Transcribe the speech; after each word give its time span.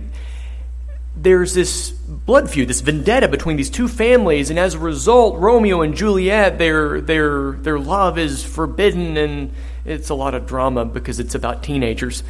there's 1.16 1.54
this 1.54 1.92
blood 1.92 2.50
feud, 2.50 2.67
this 2.67 2.81
vendetta 2.81 3.28
between 3.28 3.56
these 3.56 3.70
two 3.70 3.88
families, 3.88 4.50
and 4.50 4.58
as 4.58 4.73
a 4.73 4.80
result, 4.80 5.38
Romeo 5.38 5.81
and 5.81 5.95
Juliet, 5.95 6.58
their 6.58 7.02
their 7.02 7.52
their 7.52 7.78
love 7.78 8.17
is 8.17 8.44
forbidden, 8.44 9.16
and 9.16 9.54
it's 9.86 10.09
a 10.09 10.16
lot 10.16 10.33
of 10.33 10.47
drama 10.47 10.83
because 10.83 11.19
it's 11.19 11.36
about 11.36 11.64
teenagers, 11.64 12.23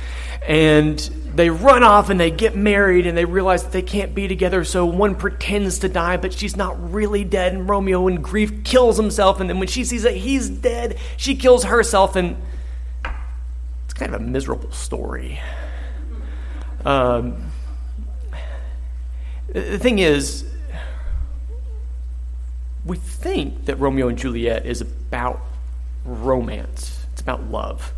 and 0.45 0.99
they 1.33 1.49
run 1.49 1.83
off 1.83 2.09
and 2.09 2.19
they 2.19 2.31
get 2.31 2.55
married, 2.55 3.07
and 3.07 3.17
they 3.17 3.25
realize 3.25 3.63
that 3.63 3.71
they 3.71 3.81
can't 3.81 4.13
be 4.13 4.27
together. 4.27 4.63
So 4.63 4.85
one 4.85 5.15
pretends 5.15 5.79
to 5.79 5.89
die, 5.89 6.17
but 6.17 6.33
she's 6.33 6.55
not 6.55 6.93
really 6.93 7.23
dead, 7.23 7.53
and 7.53 7.67
Romeo, 7.67 8.07
in 8.07 8.21
grief, 8.21 8.63
kills 8.63 8.97
himself, 8.97 9.39
and 9.39 9.49
then 9.49 9.59
when 9.59 9.67
she 9.67 9.83
sees 9.83 10.03
that 10.03 10.15
he's 10.15 10.49
dead, 10.49 10.97
she 11.17 11.35
kills 11.35 11.63
herself, 11.63 12.15
and 12.15 12.37
it's 13.85 13.93
kind 13.93 14.13
of 14.13 14.21
a 14.21 14.23
miserable 14.23 14.71
story. 14.71 15.39
Um, 16.83 17.51
the 19.47 19.79
thing 19.79 19.99
is, 19.99 20.45
we 22.85 22.97
think 22.97 23.65
that 23.65 23.77
Romeo 23.77 24.09
and 24.09 24.17
Juliet 24.17 24.65
is 24.65 24.81
about 24.81 25.41
romance, 26.05 26.94
about 27.25 27.49
love. 27.49 27.91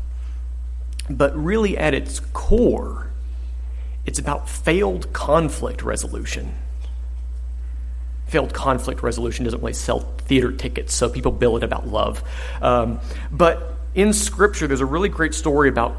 But 1.09 1.35
really, 1.37 1.77
at 1.77 1.93
its 1.93 2.21
core, 2.31 3.09
it's 4.05 4.19
about 4.19 4.49
failed 4.49 5.11
conflict 5.11 5.83
resolution. 5.83 6.53
Failed 8.27 8.53
conflict 8.53 9.03
resolution 9.03 9.43
doesn't 9.43 9.59
really 9.59 9.73
sell 9.73 9.99
theater 9.99 10.51
tickets, 10.51 10.93
so 10.93 11.09
people 11.09 11.31
bill 11.31 11.57
it 11.57 11.63
about 11.63 11.87
love. 11.87 12.23
Um, 12.61 13.01
but 13.31 13.73
in 13.95 14.13
Scripture, 14.13 14.67
there's 14.67 14.81
a 14.81 14.85
really 14.85 15.09
great 15.09 15.33
story 15.33 15.69
about 15.69 15.95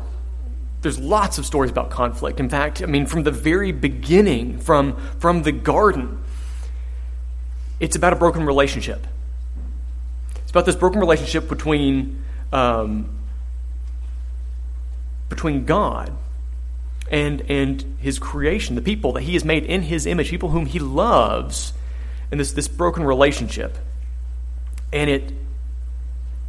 there's 0.80 0.98
lots 0.98 1.38
of 1.38 1.44
stories 1.44 1.70
about 1.70 1.90
conflict. 1.90 2.40
In 2.40 2.48
fact, 2.48 2.82
I 2.82 2.86
mean, 2.86 3.04
from 3.06 3.24
the 3.24 3.32
very 3.32 3.72
beginning, 3.72 4.58
from, 4.58 4.96
from 5.18 5.42
the 5.42 5.52
garden, 5.52 6.22
it's 7.80 7.96
about 7.96 8.12
a 8.12 8.16
broken 8.16 8.46
relationship. 8.46 9.06
It's 10.36 10.50
about 10.50 10.66
this 10.66 10.76
broken 10.76 11.00
relationship 11.00 11.48
between, 11.48 12.22
um, 12.52 13.17
between 15.28 15.64
God 15.64 16.12
and, 17.10 17.42
and 17.50 17.96
his 17.98 18.18
creation, 18.18 18.74
the 18.74 18.82
people 18.82 19.12
that 19.12 19.22
he 19.22 19.34
has 19.34 19.44
made 19.44 19.64
in 19.64 19.82
his 19.82 20.06
image, 20.06 20.30
people 20.30 20.50
whom 20.50 20.66
he 20.66 20.78
loves, 20.78 21.72
and 22.30 22.38
this, 22.38 22.52
this 22.52 22.68
broken 22.68 23.04
relationship. 23.04 23.78
And 24.92 25.10
it, 25.10 25.32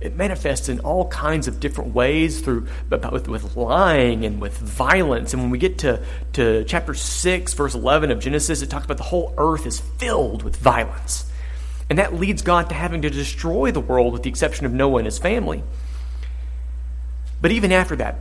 it 0.02 0.16
manifests 0.16 0.70
in 0.70 0.80
all 0.80 1.08
kinds 1.08 1.48
of 1.48 1.60
different 1.60 1.94
ways 1.94 2.42
through 2.42 2.68
with, 2.90 3.28
with 3.28 3.56
lying 3.56 4.26
and 4.26 4.42
with 4.42 4.58
violence. 4.58 5.34
And 5.34 5.42
when 5.42 5.52
we 5.52 5.58
get 5.58 5.80
to, 5.80 6.04
to 6.34 6.64
chapter 6.66 6.94
6 6.94 7.54
verse 7.54 7.76
11 7.76 8.12
of 8.12 8.20
genesis 8.20 8.62
it 8.62 8.70
talks 8.70 8.86
about 8.86 8.98
the 8.98 9.04
whole 9.04 9.34
earth 9.38 9.66
is 9.66 9.80
filled 9.80 10.44
with 10.44 10.56
violence. 10.56 11.30
And 11.90 12.00
that 12.00 12.14
leads 12.14 12.42
god 12.42 12.70
to 12.70 12.76
having 12.76 13.02
to 13.02 13.10
destroy 13.10 13.72
the 13.72 13.82
world 13.82 14.14
with 14.14 14.24
the 14.24 14.30
exception 14.30 14.66
of 14.66 14.72
noah 14.72 14.98
and 14.98 15.06
his 15.06 15.18
family. 15.18 15.64
But 17.42 17.52
even 17.52 17.72
after 17.72 17.96
that 17.98 18.16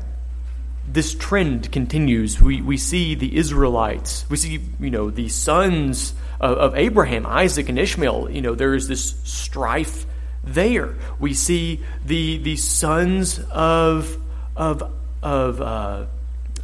this 0.91 1.15
trend 1.15 1.71
continues 1.71 2.41
we, 2.41 2.63
we 2.63 2.77
see 2.77 3.15
the 3.15 3.37
israelites 3.37 4.25
we 4.31 4.37
see 4.37 4.61
you 4.81 4.91
know 4.91 5.11
the 5.11 5.29
sons 5.29 6.15
of, 6.41 6.57
of 6.59 6.77
abraham 6.77 7.27
isaac 7.27 7.69
and 7.69 7.79
ishmael 7.79 8.31
you 8.31 8.41
know 8.41 8.55
there 8.55 8.75
is 8.75 8.89
this 8.89 9.15
strife 9.25 10.07
there. 10.55 10.95
We 11.19 11.35
see 11.35 11.83
the, 12.05 12.39
the 12.39 12.57
sons 12.57 13.39
of, 13.51 14.17
of, 14.57 14.93
of, 15.23 15.61
uh, 15.61 16.07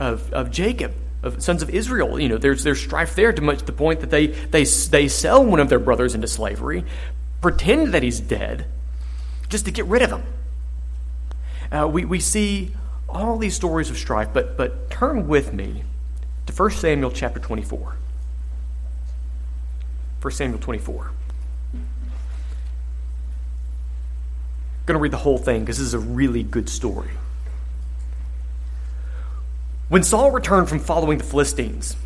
of, 0.00 0.32
of 0.32 0.50
Jacob, 0.50 0.94
of 1.22 1.42
sons 1.42 1.62
of 1.62 1.70
Israel. 1.70 2.18
You 2.18 2.28
know, 2.28 2.38
there's, 2.38 2.64
there's 2.64 2.80
strife 2.80 3.14
there 3.14 3.32
to 3.32 3.42
much 3.42 3.62
the 3.62 3.72
point 3.72 4.00
that 4.00 4.10
they, 4.10 4.28
they, 4.28 4.64
they 4.64 5.08
sell 5.08 5.44
one 5.44 5.60
of 5.60 5.68
their 5.68 5.78
brothers 5.78 6.14
into 6.14 6.26
slavery, 6.26 6.84
pretend 7.40 7.94
that 7.94 8.02
he's 8.02 8.20
dead, 8.20 8.66
just 9.48 9.66
to 9.66 9.70
get 9.70 9.86
rid 9.86 10.02
of 10.02 10.10
him. 10.10 10.22
Uh, 11.70 11.88
we, 11.88 12.04
we 12.04 12.20
see 12.20 12.72
all 13.14 13.38
these 13.38 13.54
stories 13.54 13.90
of 13.90 13.96
strife, 13.96 14.28
but, 14.32 14.56
but 14.56 14.90
turn 14.90 15.28
with 15.28 15.52
me 15.54 15.84
to 16.46 16.52
1 16.52 16.70
Samuel 16.72 17.10
chapter 17.10 17.38
24. 17.40 17.96
1 20.20 20.32
Samuel 20.32 20.58
24. 20.58 21.10
I'm 21.74 21.86
going 24.86 24.98
to 24.98 25.02
read 25.02 25.12
the 25.12 25.18
whole 25.18 25.38
thing 25.38 25.60
because 25.60 25.78
this 25.78 25.86
is 25.86 25.94
a 25.94 25.98
really 25.98 26.42
good 26.42 26.68
story. 26.68 27.10
When 29.88 30.02
Saul 30.02 30.30
returned 30.30 30.68
from 30.68 30.80
following 30.80 31.18
the 31.18 31.24
Philistines, 31.24 31.96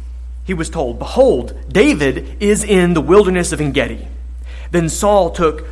he 0.45 0.53
was 0.53 0.69
told, 0.69 0.99
Behold, 0.99 1.59
David 1.69 2.43
is 2.43 2.65
in 2.65 2.95
the 2.95 3.01
wilderness 3.01 3.53
of 3.53 3.61
Engedi. 3.61 4.09
Then 4.71 4.89
Saul 4.89 5.31
took 5.31 5.67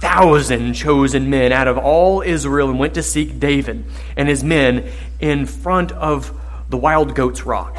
3,000 0.00 0.74
chosen 0.74 1.30
men 1.30 1.52
out 1.52 1.68
of 1.68 1.78
all 1.78 2.20
Israel 2.20 2.68
and 2.68 2.78
went 2.78 2.94
to 2.94 3.02
seek 3.02 3.40
David 3.40 3.84
and 4.16 4.28
his 4.28 4.44
men 4.44 4.90
in 5.20 5.46
front 5.46 5.92
of 5.92 6.38
the 6.68 6.76
wild 6.76 7.14
goat's 7.14 7.46
rock. 7.46 7.76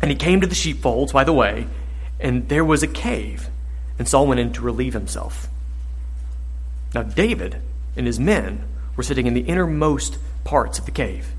And 0.00 0.10
he 0.10 0.16
came 0.16 0.40
to 0.40 0.46
the 0.46 0.54
sheepfolds 0.54 1.12
by 1.12 1.24
the 1.24 1.32
way, 1.32 1.68
and 2.18 2.48
there 2.48 2.64
was 2.64 2.82
a 2.82 2.88
cave, 2.88 3.48
and 3.98 4.08
Saul 4.08 4.26
went 4.26 4.40
in 4.40 4.52
to 4.54 4.60
relieve 4.62 4.94
himself. 4.94 5.48
Now, 6.94 7.04
David 7.04 7.62
and 7.96 8.06
his 8.06 8.18
men 8.18 8.64
were 8.96 9.02
sitting 9.02 9.26
in 9.26 9.34
the 9.34 9.40
innermost 9.40 10.18
parts 10.44 10.78
of 10.78 10.84
the 10.84 10.90
cave. 10.90 11.32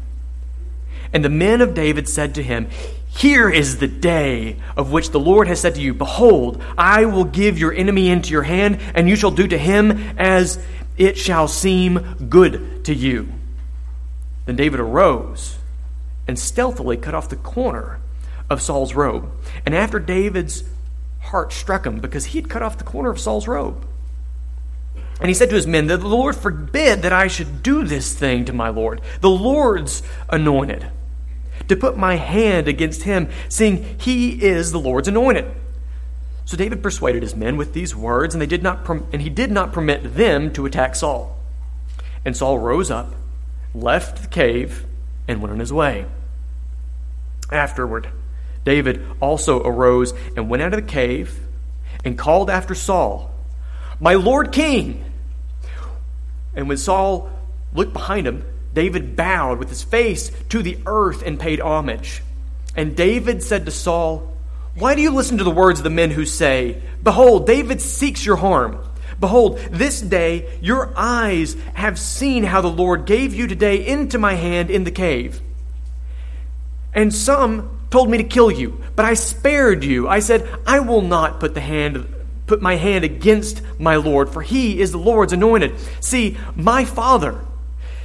And 1.12 1.24
the 1.24 1.30
men 1.30 1.62
of 1.62 1.74
David 1.74 2.08
said 2.08 2.34
to 2.36 2.44
him, 2.44 2.70
Here 3.16 3.50
is 3.50 3.78
the 3.78 3.88
day 3.88 4.58
of 4.76 4.92
which 4.92 5.12
the 5.12 5.20
Lord 5.20 5.48
has 5.48 5.60
said 5.60 5.76
to 5.76 5.82
you, 5.82 5.94
Behold, 5.94 6.62
I 6.78 7.06
will 7.06 7.26
give 7.26 7.60
your 7.60 7.72
enemy 7.74 8.10
into 8.10 8.32
your 8.32 8.44
hand, 8.44 8.80
and 8.96 9.08
you 9.08 9.16
shall 9.16 9.32
do 9.32 9.48
to 9.48 9.58
him 9.58 9.92
as 10.18 10.64
it 10.98 11.18
shall 11.18 11.48
seem 11.48 12.28
good 12.30 12.84
to 12.86 12.94
you. 12.94 13.30
Then 14.46 14.56
David 14.56 14.80
arose 14.80 15.58
and 16.28 16.38
stealthily 16.38 16.98
cut 16.98 17.14
off 17.14 17.30
the 17.30 17.36
corner 17.36 18.00
of 18.50 18.62
Saul's 18.62 18.94
robe. 18.94 19.30
And 19.66 19.76
after 19.76 20.00
David's 20.00 20.64
heart 21.22 21.54
struck 21.54 21.86
him, 21.86 22.00
because 22.00 22.26
he 22.26 22.40
had 22.40 22.50
cut 22.50 22.62
off 22.62 22.78
the 22.78 22.84
corner 22.84 23.10
of 23.10 23.20
Saul's 23.20 23.48
robe, 23.48 23.86
and 25.20 25.30
he 25.30 25.34
said 25.34 25.50
to 25.50 25.56
his 25.56 25.68
men, 25.68 25.88
The 25.88 25.98
Lord 25.98 26.36
forbid 26.36 27.04
that 27.04 27.14
I 27.14 27.28
should 27.28 27.64
do 27.64 27.84
this 27.86 28.14
thing 28.14 28.46
to 28.46 28.54
my 28.54 28.70
Lord, 28.70 29.02
the 29.22 29.30
Lord's 29.30 30.04
anointed, 30.30 30.90
to 31.68 31.76
put 31.76 31.98
my 31.98 32.16
hand 32.16 32.68
against 32.68 33.04
him, 33.04 33.30
seeing 33.50 33.98
he 34.00 34.44
is 34.44 34.72
the 34.72 34.80
Lord's 34.80 35.08
anointed. 35.08 35.50
So 36.46 36.58
David 36.58 36.84
persuaded 36.84 37.24
his 37.24 37.36
men 37.36 37.58
with 37.58 37.74
these 37.74 37.96
words, 37.96 38.36
and 38.36 38.42
they 38.42 38.48
did 38.48 38.64
not 38.64 38.88
and 38.90 39.22
he 39.22 39.30
did 39.30 39.52
not 39.52 39.72
permit 39.72 40.16
them 40.16 40.52
to 40.54 40.66
attack 40.66 40.96
Saul. 40.96 41.38
And 42.26 42.36
Saul 42.36 42.60
rose 42.60 42.92
up, 42.92 43.14
left 43.74 44.22
the 44.22 44.28
cave, 44.28 44.86
and 45.28 45.42
went 45.42 45.54
on 45.54 45.60
his 45.60 45.72
way. 45.72 46.06
Afterward, 47.52 48.10
David 48.66 49.06
also 49.22 49.62
arose 49.64 50.14
and 50.36 50.50
went 50.50 50.64
out 50.64 50.74
of 50.74 50.82
the 50.82 50.92
cave 50.92 51.40
and 52.04 52.18
called 52.18 52.50
after 52.50 52.76
Saul, 52.76 53.32
My 54.00 54.14
Lord 54.14 54.52
King! 54.52 55.06
And 56.56 56.68
when 56.68 56.78
Saul 56.78 57.30
looked 57.74 57.94
behind 57.94 58.28
him, 58.28 58.46
David 58.74 59.16
bowed 59.16 59.60
with 59.60 59.70
his 59.70 59.84
face 59.84 60.32
to 60.50 60.62
the 60.62 60.78
earth 60.86 61.24
and 61.24 61.40
paid 61.40 61.60
homage. 61.60 62.22
And 62.76 62.96
David 62.96 63.44
said 63.44 63.66
to 63.66 63.72
Saul, 63.72 64.34
Why 64.76 64.96
do 64.96 65.02
you 65.02 65.12
listen 65.12 65.38
to 65.38 65.44
the 65.44 65.52
words 65.52 65.80
of 65.80 65.84
the 65.84 65.90
men 65.90 66.12
who 66.12 66.26
say, 66.26 66.82
Behold, 67.04 67.46
David 67.46 67.82
seeks 67.82 68.26
your 68.26 68.38
harm? 68.38 68.80
Behold, 69.20 69.60
this 69.72 70.02
day 70.02 70.58
your 70.62 70.92
eyes 70.96 71.56
have 71.76 72.00
seen 72.00 72.44
how 72.44 72.62
the 72.62 72.68
Lord 72.68 73.06
gave 73.06 73.34
you 73.34 73.48
today 73.48 73.86
into 73.86 74.18
my 74.18 74.34
hand 74.34 74.72
in 74.72 74.84
the 74.84 74.92
cave. 74.92 75.40
And 76.94 77.14
some 77.14 77.80
told 77.90 78.10
me 78.10 78.18
to 78.18 78.24
kill 78.24 78.52
you, 78.52 78.82
but 78.96 79.06
I 79.06 79.14
spared 79.14 79.84
you. 79.84 80.08
I 80.08 80.20
said, 80.20 80.48
I 80.66 80.80
will 80.80 81.02
not 81.02 81.40
put 81.40 81.54
the 81.54 81.62
hand 81.62 82.08
put 82.48 82.62
my 82.62 82.76
hand 82.76 83.04
against 83.06 83.62
my 83.80 83.96
Lord, 83.96 84.30
for 84.30 84.42
he 84.42 84.80
is 84.80 84.92
the 84.92 84.98
Lord's 84.98 85.34
anointed. 85.34 85.76
See, 86.02 86.38
my 86.56 86.86
father, 86.86 87.40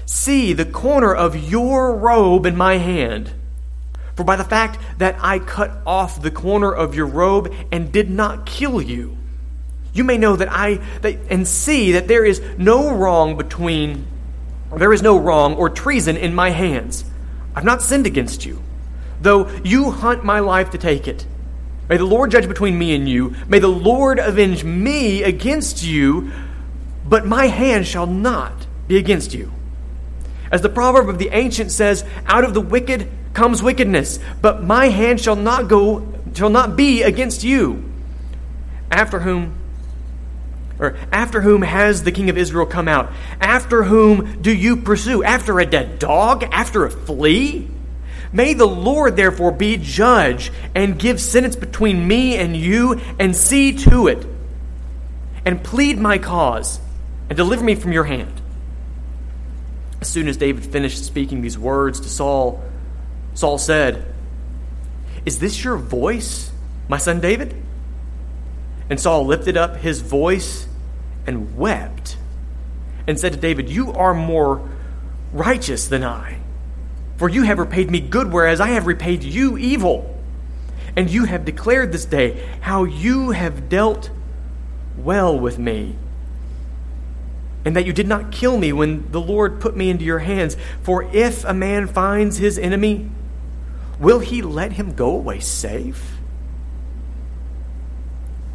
see 0.08 0.54
the 0.54 0.64
corner 0.64 1.14
of 1.14 1.36
your 1.36 1.94
robe 1.94 2.46
in 2.46 2.56
my 2.56 2.78
hand. 2.78 3.30
For 4.16 4.24
by 4.24 4.36
the 4.36 4.44
fact 4.44 4.78
that 4.96 5.16
I 5.20 5.38
cut 5.38 5.70
off 5.86 6.22
the 6.22 6.30
corner 6.30 6.72
of 6.72 6.94
your 6.94 7.04
robe 7.04 7.54
and 7.70 7.92
did 7.92 8.08
not 8.08 8.46
kill 8.46 8.80
you, 8.80 9.18
you 9.92 10.04
may 10.04 10.16
know 10.16 10.34
that 10.34 10.48
I 10.50 10.76
that, 11.02 11.18
and 11.28 11.46
see 11.46 11.92
that 11.92 12.08
there 12.08 12.24
is 12.24 12.40
no 12.56 12.94
wrong 12.94 13.36
between 13.36 14.06
there 14.74 14.94
is 14.94 15.02
no 15.02 15.18
wrong 15.18 15.54
or 15.54 15.68
treason 15.68 16.16
in 16.16 16.34
my 16.34 16.50
hands. 16.50 17.04
I've 17.54 17.64
not 17.64 17.82
sinned 17.82 18.06
against 18.06 18.46
you, 18.46 18.62
though 19.20 19.50
you 19.62 19.90
hunt 19.90 20.24
my 20.24 20.40
life 20.40 20.70
to 20.70 20.78
take 20.78 21.06
it. 21.06 21.26
May 21.90 21.98
the 21.98 22.04
Lord 22.06 22.30
judge 22.30 22.48
between 22.48 22.78
me 22.78 22.94
and 22.94 23.06
you. 23.06 23.34
May 23.46 23.58
the 23.58 23.68
Lord 23.68 24.18
avenge 24.18 24.64
me 24.64 25.22
against 25.22 25.84
you, 25.84 26.32
but 27.06 27.26
my 27.26 27.46
hand 27.48 27.86
shall 27.86 28.06
not 28.06 28.66
be 28.86 28.96
against 28.96 29.34
you. 29.34 29.52
As 30.50 30.62
the 30.62 30.68
proverb 30.68 31.08
of 31.08 31.18
the 31.18 31.28
ancient 31.30 31.70
says, 31.70 32.04
out 32.26 32.44
of 32.44 32.54
the 32.54 32.60
wicked 32.60 33.08
comes 33.34 33.62
wickedness, 33.62 34.18
but 34.40 34.62
my 34.62 34.88
hand 34.88 35.20
shall 35.20 35.36
not 35.36 35.68
go 35.68 36.14
shall 36.34 36.50
not 36.50 36.76
be 36.76 37.02
against 37.02 37.44
you. 37.44 37.84
After 38.90 39.20
whom 39.20 39.54
or 40.78 40.96
after 41.12 41.40
whom 41.40 41.62
has 41.62 42.04
the 42.04 42.12
king 42.12 42.30
of 42.30 42.38
Israel 42.38 42.66
come 42.66 42.88
out? 42.88 43.12
After 43.40 43.82
whom 43.82 44.40
do 44.40 44.54
you 44.54 44.76
pursue? 44.76 45.22
After 45.22 45.58
a 45.58 45.66
dead 45.66 45.98
dog? 45.98 46.44
After 46.52 46.84
a 46.84 46.90
flea? 46.90 47.68
May 48.32 48.54
the 48.54 48.66
Lord 48.66 49.16
therefore 49.16 49.52
be 49.52 49.76
judge 49.76 50.52
and 50.74 50.98
give 50.98 51.20
sentence 51.20 51.56
between 51.56 52.06
me 52.06 52.36
and 52.36 52.56
you, 52.56 53.00
and 53.18 53.34
see 53.34 53.72
to 53.72 54.06
it, 54.08 54.26
and 55.44 55.64
plead 55.64 55.98
my 55.98 56.18
cause, 56.18 56.78
and 57.28 57.36
deliver 57.36 57.64
me 57.64 57.74
from 57.74 57.92
your 57.92 58.04
hand. 58.04 58.32
As 60.00 60.08
soon 60.08 60.28
as 60.28 60.36
David 60.36 60.64
finished 60.64 61.04
speaking 61.04 61.42
these 61.42 61.58
words 61.58 62.00
to 62.00 62.08
Saul, 62.08 62.62
Saul 63.34 63.58
said, 63.58 64.14
Is 65.26 65.38
this 65.38 65.62
your 65.64 65.76
voice, 65.76 66.52
my 66.88 66.98
son 66.98 67.20
David? 67.20 67.54
And 68.90 68.98
Saul 68.98 69.26
lifted 69.26 69.56
up 69.56 69.76
his 69.76 70.00
voice 70.00 70.66
and 71.26 71.56
wept 71.56 72.16
and 73.06 73.18
said 73.18 73.32
to 73.32 73.38
David, 73.38 73.68
You 73.68 73.92
are 73.92 74.14
more 74.14 74.68
righteous 75.32 75.88
than 75.88 76.04
I, 76.04 76.38
for 77.16 77.28
you 77.28 77.42
have 77.42 77.58
repaid 77.58 77.90
me 77.90 78.00
good, 78.00 78.32
whereas 78.32 78.60
I 78.60 78.68
have 78.68 78.86
repaid 78.86 79.24
you 79.24 79.58
evil. 79.58 80.14
And 80.96 81.10
you 81.10 81.24
have 81.24 81.44
declared 81.44 81.92
this 81.92 82.04
day 82.04 82.48
how 82.60 82.84
you 82.84 83.30
have 83.30 83.68
dealt 83.68 84.10
well 84.96 85.38
with 85.38 85.58
me, 85.58 85.96
and 87.68 87.76
that 87.76 87.84
you 87.84 87.92
did 87.92 88.08
not 88.08 88.32
kill 88.32 88.56
me 88.56 88.72
when 88.72 89.12
the 89.12 89.20
Lord 89.20 89.60
put 89.60 89.76
me 89.76 89.90
into 89.90 90.02
your 90.02 90.20
hands. 90.20 90.56
For 90.80 91.02
if 91.14 91.44
a 91.44 91.52
man 91.52 91.86
finds 91.86 92.38
his 92.38 92.58
enemy, 92.58 93.10
will 94.00 94.20
he 94.20 94.40
let 94.40 94.72
him 94.72 94.94
go 94.94 95.10
away 95.10 95.40
safe? 95.40 96.16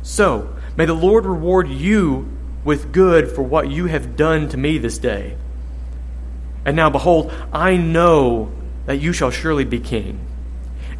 So, 0.01 0.55
may 0.75 0.85
the 0.85 0.95
Lord 0.95 1.27
reward 1.27 1.69
you 1.69 2.27
with 2.65 2.91
good 2.91 3.29
for 3.29 3.43
what 3.43 3.69
you 3.69 3.85
have 3.85 4.15
done 4.15 4.49
to 4.49 4.57
me 4.57 4.79
this 4.79 4.97
day. 4.97 5.37
And 6.65 6.75
now, 6.75 6.89
behold, 6.89 7.31
I 7.53 7.77
know 7.77 8.51
that 8.87 8.99
you 8.99 9.13
shall 9.13 9.29
surely 9.29 9.63
be 9.63 9.79
king, 9.79 10.19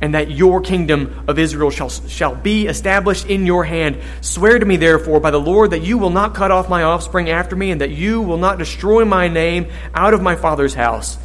and 0.03 0.15
that 0.15 0.29
your 0.29 0.59
kingdom 0.59 1.23
of 1.29 1.39
Israel 1.39 1.71
shall, 1.71 1.88
shall 1.88 2.35
be 2.35 2.67
established 2.67 3.25
in 3.27 3.45
your 3.45 3.63
hand. 3.63 3.97
Swear 4.19 4.59
to 4.59 4.65
me, 4.65 4.75
therefore, 4.75 5.21
by 5.21 5.31
the 5.31 5.39
Lord, 5.39 5.71
that 5.71 5.81
you 5.81 5.97
will 5.97 6.09
not 6.09 6.35
cut 6.35 6.51
off 6.51 6.67
my 6.67 6.83
offspring 6.83 7.29
after 7.29 7.55
me, 7.55 7.71
and 7.71 7.79
that 7.79 7.91
you 7.91 8.21
will 8.21 8.38
not 8.38 8.57
destroy 8.57 9.05
my 9.05 9.29
name 9.29 9.71
out 9.94 10.13
of 10.13 10.21
my 10.21 10.35
father's 10.35 10.73
house. 10.73 11.17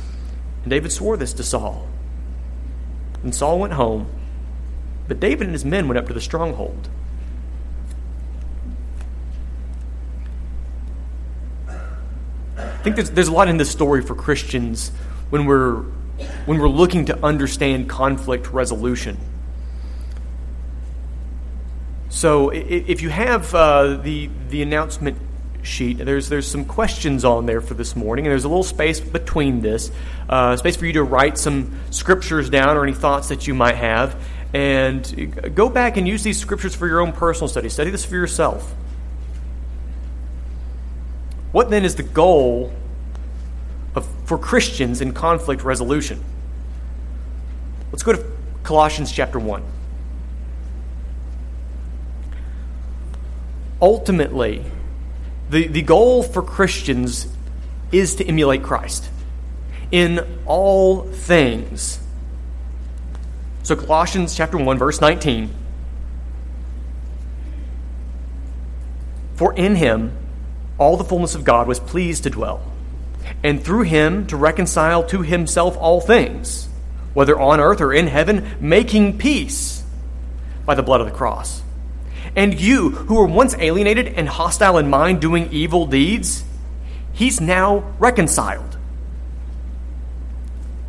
And 0.62 0.70
David 0.70 0.92
swore 0.92 1.16
this 1.16 1.32
to 1.32 1.42
Saul. 1.42 1.88
And 3.25 3.34
Saul 3.34 3.58
went 3.58 3.72
home, 3.72 4.08
but 5.08 5.19
David 5.19 5.48
and 5.48 5.54
his 5.54 5.64
men 5.64 5.88
went 5.88 5.98
up 5.98 6.06
to 6.06 6.14
the 6.14 6.20
stronghold. 6.20 6.88
I 12.56 12.80
think 12.84 12.94
there's, 12.94 13.10
there's 13.10 13.26
a 13.26 13.32
lot 13.32 13.48
in 13.48 13.56
this 13.56 13.72
story 13.72 14.02
for 14.02 14.14
Christians 14.14 14.92
when 15.30 15.46
we're, 15.46 15.82
when 16.46 16.58
we're 16.58 16.68
looking 16.68 17.06
to 17.06 17.24
understand 17.24 17.88
conflict 17.88 18.48
resolution. 18.52 19.16
So 22.08 22.50
if 22.50 23.02
you 23.02 23.10
have 23.10 23.54
uh, 23.54 23.98
the, 23.98 24.30
the 24.48 24.62
announcement 24.62 25.18
sheet, 25.62 25.98
there's, 25.98 26.28
there's 26.28 26.48
some 26.48 26.64
questions 26.64 27.24
on 27.24 27.46
there 27.46 27.60
for 27.60 27.74
this 27.74 27.94
morning, 27.94 28.26
and 28.26 28.32
there's 28.32 28.44
a 28.44 28.48
little 28.48 28.64
space 28.64 28.98
between 28.98 29.60
this, 29.60 29.92
uh, 30.28 30.56
space 30.56 30.76
for 30.76 30.86
you 30.86 30.94
to 30.94 31.02
write 31.02 31.38
some 31.38 31.78
scriptures 31.90 32.50
down 32.50 32.76
or 32.76 32.82
any 32.82 32.94
thoughts 32.94 33.28
that 33.28 33.46
you 33.46 33.54
might 33.54 33.76
have, 33.76 34.16
and 34.54 35.54
go 35.54 35.68
back 35.68 35.96
and 35.96 36.08
use 36.08 36.22
these 36.22 36.40
scriptures 36.40 36.74
for 36.74 36.88
your 36.88 37.00
own 37.00 37.12
personal 37.12 37.48
study. 37.48 37.68
Study 37.68 37.90
this 37.90 38.04
for 38.04 38.14
yourself. 38.14 38.74
What 41.52 41.70
then 41.70 41.84
is 41.84 41.94
the 41.96 42.02
goal 42.02 42.72
for 44.28 44.36
Christians 44.36 45.00
in 45.00 45.12
conflict 45.12 45.64
resolution? 45.64 46.22
Let's 47.90 48.02
go 48.02 48.12
to 48.12 48.25
Colossians 48.62 49.10
chapter 49.10 49.38
1. 49.38 49.62
Ultimately, 53.80 54.64
the, 55.48 55.66
the 55.69 55.80
goal 55.80 56.22
for 56.22 56.42
Christians 56.42 57.26
is 57.90 58.16
to 58.16 58.26
emulate 58.26 58.62
Christ 58.62 59.08
in 59.90 60.20
all 60.44 61.04
things. 61.04 61.99
So, 63.62 63.76
Colossians 63.76 64.37
chapter 64.37 64.58
1, 64.58 64.76
verse 64.76 65.00
19. 65.00 65.54
For 69.37 69.54
in 69.54 69.76
him, 69.76 70.12
all 70.76 70.99
the 70.99 71.04
fullness 71.04 71.35
of 71.35 71.44
God 71.44 71.66
was 71.66 71.80
pleased 71.80 72.25
to 72.25 72.30
dwell, 72.30 72.61
and 73.42 73.62
through 73.62 73.82
him 73.82 74.26
to 74.26 74.37
reconcile 74.37 75.04
to 75.04 75.23
himself 75.23 75.76
all 75.76 76.00
things, 76.00 76.68
whether 77.14 77.38
on 77.38 77.61
earth 77.61 77.80
or 77.80 77.92
in 77.92 78.06
heaven, 78.06 78.56
making 78.61 79.18
peace 79.18 79.85
by 80.64 80.75
the 80.75 80.82
blood 80.82 81.00
of 81.00 81.06
the 81.06 81.12
cross. 81.12 81.62
And 82.37 82.61
you, 82.61 82.90
who 82.90 83.14
were 83.14 83.26
once 83.26 83.54
alienated 83.58 84.08
and 84.08 84.28
hostile 84.28 84.78
in 84.78 84.90
mind, 84.90 85.20
doing 85.20 85.49
evil 85.50 85.87
deeds, 85.87 86.44
he's 87.12 87.40
now 87.40 87.94
reconciled. 87.99 88.76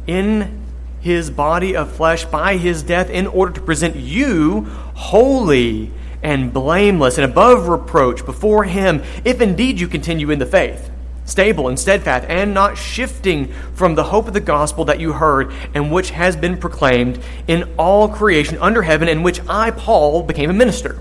In 0.05 0.61
his 1.01 1.29
body 1.29 1.75
of 1.75 1.91
flesh 1.91 2.25
by 2.25 2.57
his 2.57 2.83
death, 2.83 3.09
in 3.09 3.27
order 3.27 3.53
to 3.53 3.61
present 3.61 3.95
you 3.95 4.65
holy 4.95 5.91
and 6.21 6.51
blameless 6.53 7.17
and 7.17 7.29
above 7.29 7.67
reproach 7.67 8.25
before 8.25 8.63
Him, 8.63 9.01
if 9.23 9.41
indeed 9.41 9.79
you 9.79 9.87
continue 9.87 10.31
in 10.31 10.39
the 10.39 10.45
faith, 10.45 10.89
stable 11.29 11.67
and 11.67 11.79
steadfast, 11.79 12.25
and 12.27 12.53
not 12.53 12.77
shifting 12.77 13.51
from 13.73 13.95
the 13.95 14.03
hope 14.03 14.27
of 14.27 14.33
the 14.33 14.39
gospel 14.39 14.85
that 14.85 14.99
you 14.99 15.13
heard 15.13 15.53
and 15.73 15.91
which 15.91 16.09
has 16.11 16.35
been 16.35 16.57
proclaimed 16.57 17.19
in 17.47 17.69
all 17.77 18.09
creation 18.09 18.57
under 18.59 18.81
heaven, 18.81 19.07
in 19.07 19.23
which 19.23 19.39
I, 19.47 19.71
Paul, 19.71 20.23
became 20.23 20.49
a 20.49 20.53
minister. 20.53 20.99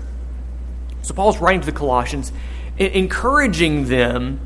So 1.01 1.13
Paul's 1.13 1.39
writing 1.39 1.61
to 1.61 1.65
the 1.65 1.71
Colossians, 1.71 2.31
encouraging 2.77 3.85
them 3.85 4.39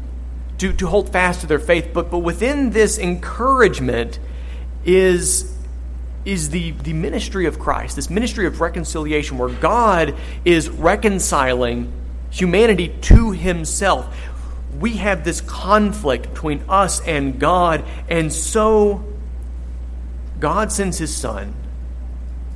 to, 0.59 0.71
to 0.73 0.87
hold 0.87 1.11
fast 1.11 1.41
to 1.41 1.47
their 1.47 1.59
faith, 1.59 1.89
but, 1.93 2.09
but 2.09 2.19
within 2.19 2.69
this 2.69 2.97
encouragement 2.97 4.19
is 4.85 5.53
is 6.25 6.51
the, 6.51 6.71
the 6.71 6.93
ministry 6.93 7.47
of 7.47 7.59
Christ, 7.59 7.97
this 7.97 8.09
ministry 8.09 8.45
of 8.45 8.61
reconciliation, 8.61 9.37
where 9.37 9.49
God 9.49 10.15
is 10.45 10.69
reconciling 10.69 11.91
humanity 12.29 12.95
to 13.01 13.31
himself. 13.31 14.15
We 14.79 14.97
have 14.97 15.23
this 15.23 15.41
conflict 15.41 16.33
between 16.33 16.63
us 16.67 16.99
and 17.01 17.39
God, 17.39 17.85
and 18.09 18.31
so 18.31 19.03
God 20.39 20.71
sends 20.71 20.97
his 20.97 21.15
son 21.15 21.53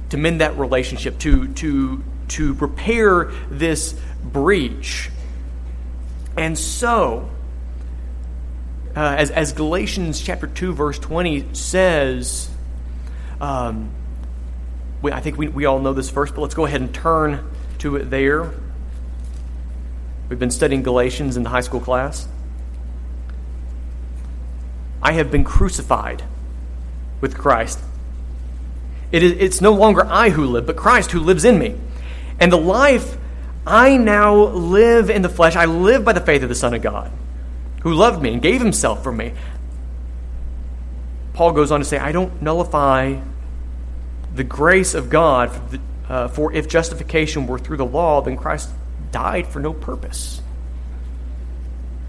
to 0.09 0.17
mend 0.17 0.41
that 0.41 0.57
relationship, 0.57 1.19
to, 1.19 1.53
to, 1.53 2.03
to 2.29 2.53
repair 2.55 3.31
this 3.49 3.93
breach. 4.23 5.09
And 6.35 6.57
so, 6.57 7.29
uh, 8.95 9.15
as, 9.17 9.31
as 9.31 9.53
Galatians 9.53 10.21
chapter 10.21 10.47
2, 10.47 10.73
verse 10.73 10.99
20 10.99 11.53
says, 11.53 12.49
um, 13.39 13.91
we, 15.01 15.11
I 15.11 15.19
think 15.19 15.37
we, 15.37 15.47
we 15.47 15.65
all 15.65 15.79
know 15.79 15.93
this 15.93 16.09
verse, 16.09 16.31
but 16.31 16.41
let's 16.41 16.55
go 16.55 16.65
ahead 16.65 16.81
and 16.81 16.93
turn 16.93 17.47
to 17.79 17.95
it 17.95 18.09
there. 18.09 18.53
We've 20.29 20.39
been 20.39 20.51
studying 20.51 20.83
Galatians 20.83 21.37
in 21.37 21.43
the 21.43 21.49
high 21.49 21.61
school 21.61 21.79
class. 21.79 22.27
I 25.01 25.13
have 25.13 25.31
been 25.31 25.43
crucified 25.43 26.23
with 27.21 27.37
Christ. 27.37 27.79
It 29.11 29.23
is, 29.23 29.31
it's 29.33 29.61
no 29.61 29.71
longer 29.71 30.05
I 30.05 30.31
who 30.31 30.45
live, 30.45 30.65
but 30.65 30.75
Christ 30.75 31.11
who 31.11 31.19
lives 31.19 31.45
in 31.45 31.57
me. 31.57 31.75
And 32.39 32.51
the 32.51 32.57
life 32.57 33.17
I 33.65 33.97
now 33.97 34.35
live 34.35 35.09
in 35.09 35.21
the 35.21 35.29
flesh, 35.29 35.55
I 35.55 35.65
live 35.65 36.03
by 36.03 36.13
the 36.13 36.21
faith 36.21 36.43
of 36.43 36.49
the 36.49 36.55
Son 36.55 36.73
of 36.73 36.81
God, 36.81 37.11
who 37.83 37.93
loved 37.93 38.21
me 38.21 38.33
and 38.33 38.41
gave 38.41 38.61
himself 38.61 39.03
for 39.03 39.11
me. 39.11 39.33
Paul 41.33 41.53
goes 41.53 41.71
on 41.71 41.79
to 41.79 41.85
say, 41.85 41.97
I 41.97 42.11
don't 42.11 42.41
nullify 42.41 43.19
the 44.33 44.43
grace 44.43 44.93
of 44.93 45.09
God, 45.09 45.51
for, 45.51 45.69
the, 45.69 45.81
uh, 46.09 46.27
for 46.27 46.51
if 46.51 46.67
justification 46.67 47.47
were 47.47 47.59
through 47.59 47.77
the 47.77 47.85
law, 47.85 48.21
then 48.21 48.35
Christ 48.35 48.69
died 49.11 49.47
for 49.47 49.59
no 49.59 49.73
purpose. 49.73 50.41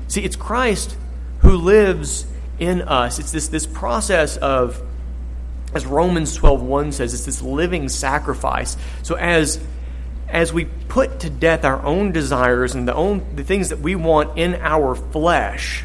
See, 0.09 0.23
it's 0.23 0.37
Christ 0.37 0.97
who 1.41 1.57
lives 1.57 2.27
in 2.59 2.83
us. 2.83 3.19
It's 3.19 3.31
this, 3.31 3.49
this 3.49 3.67
process 3.67 4.37
of, 4.37 4.83
as 5.75 5.87
Romans 5.87 6.37
12.1 6.39 6.95
says, 6.95 7.15
it's 7.15 7.27
this 7.27 7.43
living 7.43 7.89
sacrifice. 7.89 8.77
So 9.03 9.15
as, 9.17 9.61
as 10.29 10.53
we 10.53 10.65
put 10.65 11.21
to 11.21 11.31
death 11.31 11.65
our 11.65 11.83
own 11.85 12.13
desires 12.13 12.75
and 12.75 12.89
the, 12.89 12.95
own, 12.95 13.37
the 13.37 13.45
things 13.45 13.69
that 13.69 13.81
we 13.81 13.95
want 13.95 14.39
in 14.39 14.55
our 14.57 14.95
flesh, 14.95 15.85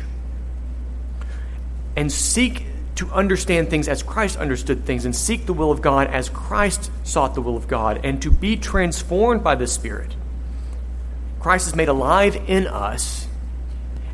and 1.96 2.12
seek 2.12 2.66
to 2.96 3.10
understand 3.10 3.70
things 3.70 3.88
as 3.88 4.04
Christ 4.04 4.38
understood 4.38 4.86
things 4.86 5.06
and 5.06 5.16
seek 5.16 5.46
the 5.46 5.54
will 5.54 5.72
of 5.72 5.82
God 5.82 6.08
as 6.08 6.30
Christ 6.30 6.92
sought 7.04 7.36
the 7.36 7.42
will 7.42 7.58
of 7.58 7.68
God 7.68 8.02
and 8.04 8.22
to 8.22 8.32
be 8.32 8.56
transformed 8.56 9.44
by 9.44 9.56
the 9.56 9.68
Spirit. 9.68 10.16
Christ 11.44 11.68
is 11.68 11.76
made 11.76 11.90
alive 11.90 12.42
in 12.48 12.68
us 12.68 13.28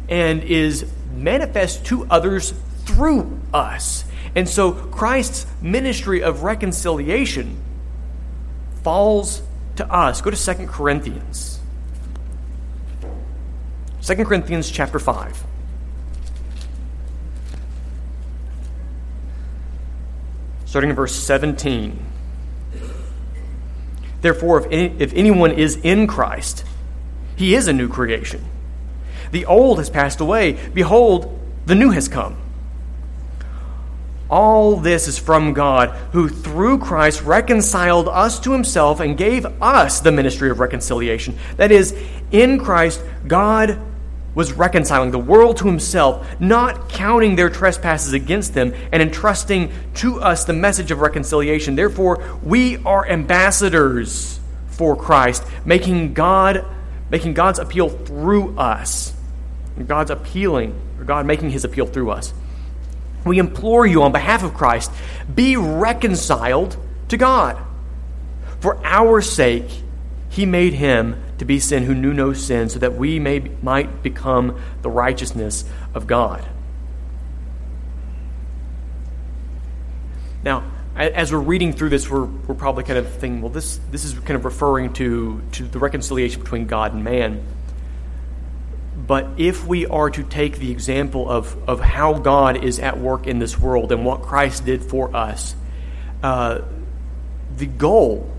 and 0.09 0.43
is 0.43 0.91
manifest 1.15 1.85
to 1.85 2.07
others 2.09 2.55
through 2.85 3.39
us. 3.53 4.03
And 4.35 4.49
so 4.49 4.71
Christ's 4.71 5.45
ministry 5.61 6.23
of 6.23 6.41
reconciliation 6.41 7.61
falls 8.83 9.43
to 9.75 9.85
us. 9.93 10.21
Go 10.21 10.31
to 10.31 10.55
2 10.55 10.65
Corinthians. 10.65 11.59
2 14.01 14.25
Corinthians 14.25 14.69
chapter 14.71 14.97
5. 14.97 15.45
starting 20.65 20.91
in 20.91 20.95
verse 20.95 21.15
17. 21.15 21.97
Therefore, 24.21 24.59
if, 24.59 24.65
any, 24.71 24.95
if 24.99 25.11
anyone 25.15 25.51
is 25.51 25.77
in 25.77 26.05
Christ, 26.05 26.63
he 27.39 27.55
is 27.55 27.69
a 27.69 27.73
new 27.73 27.87
creation. 27.87 28.43
The 29.31 29.45
old 29.45 29.77
has 29.77 29.89
passed 29.89 30.19
away. 30.19 30.59
Behold, 30.73 31.39
the 31.65 31.73
new 31.73 31.91
has 31.91 32.09
come. 32.09 32.35
All 34.29 34.75
this 34.75 35.07
is 35.07 35.17
from 35.17 35.53
God, 35.53 35.91
who 36.11 36.27
through 36.27 36.79
Christ 36.79 37.21
reconciled 37.21 38.09
us 38.09 38.41
to 38.41 38.51
himself 38.51 38.99
and 38.99 39.17
gave 39.17 39.45
us 39.61 40.01
the 40.01 40.11
ministry 40.11 40.49
of 40.49 40.59
reconciliation. 40.59 41.37
That 41.55 41.71
is, 41.71 41.95
in 42.29 42.59
Christ, 42.59 43.01
God 43.25 43.79
was 44.35 44.51
reconciling 44.51 45.11
the 45.11 45.17
world 45.17 45.55
to 45.57 45.65
himself, 45.67 46.27
not 46.41 46.89
counting 46.89 47.37
their 47.37 47.49
trespasses 47.49 48.11
against 48.11 48.53
them, 48.53 48.73
and 48.91 49.01
entrusting 49.01 49.71
to 49.93 50.19
us 50.19 50.43
the 50.43 50.51
message 50.51 50.91
of 50.91 50.99
reconciliation. 50.99 51.75
Therefore, 51.75 52.21
we 52.43 52.83
are 52.83 53.07
ambassadors 53.07 54.41
for 54.67 54.97
Christ, 54.97 55.45
making 55.63 56.13
God 56.13 56.65
making 57.09 57.33
God's 57.33 57.59
appeal 57.59 57.89
through 57.89 58.57
us. 58.57 59.13
God's 59.87 60.11
appealing, 60.11 60.79
or 60.97 61.05
God 61.05 61.25
making 61.25 61.51
his 61.51 61.63
appeal 61.63 61.85
through 61.85 62.11
us. 62.11 62.33
We 63.25 63.39
implore 63.39 63.85
you 63.85 64.03
on 64.03 64.11
behalf 64.11 64.43
of 64.43 64.53
Christ, 64.53 64.91
be 65.33 65.55
reconciled 65.55 66.77
to 67.09 67.17
God. 67.17 67.57
For 68.59 68.79
our 68.85 69.21
sake, 69.21 69.69
he 70.29 70.45
made 70.45 70.73
him 70.73 71.21
to 71.37 71.45
be 71.45 71.59
sin 71.59 71.83
who 71.83 71.95
knew 71.95 72.13
no 72.13 72.33
sin, 72.33 72.69
so 72.69 72.79
that 72.79 72.95
we 72.95 73.19
may, 73.19 73.39
might 73.61 74.03
become 74.03 74.59
the 74.81 74.89
righteousness 74.89 75.63
of 75.93 76.07
God. 76.07 76.45
Now, 80.43 80.63
as 80.99 81.31
we're 81.31 81.39
reading 81.39 81.71
through 81.71 81.89
this, 81.89 82.09
we're, 82.09 82.25
we're 82.25 82.55
probably 82.55 82.83
kind 82.83 82.99
of 82.99 83.09
thinking, 83.09 83.41
well, 83.41 83.51
this, 83.51 83.79
this 83.89 84.03
is 84.03 84.13
kind 84.13 84.31
of 84.31 84.43
referring 84.43 84.93
to, 84.93 85.41
to 85.53 85.63
the 85.63 85.79
reconciliation 85.79 86.41
between 86.41 86.67
God 86.67 86.93
and 86.93 87.03
man. 87.03 87.41
But 89.07 89.27
if 89.37 89.65
we 89.65 89.85
are 89.85 90.09
to 90.09 90.23
take 90.23 90.57
the 90.57 90.71
example 90.71 91.29
of, 91.29 91.57
of 91.69 91.79
how 91.79 92.13
God 92.13 92.63
is 92.63 92.79
at 92.79 92.99
work 92.99 93.27
in 93.27 93.39
this 93.39 93.57
world 93.57 93.91
and 93.93 94.05
what 94.05 94.23
Christ 94.23 94.65
did 94.65 94.83
for 94.83 95.15
us, 95.15 95.55
uh, 96.21 96.61
the 97.55 97.65
goal 97.65 98.29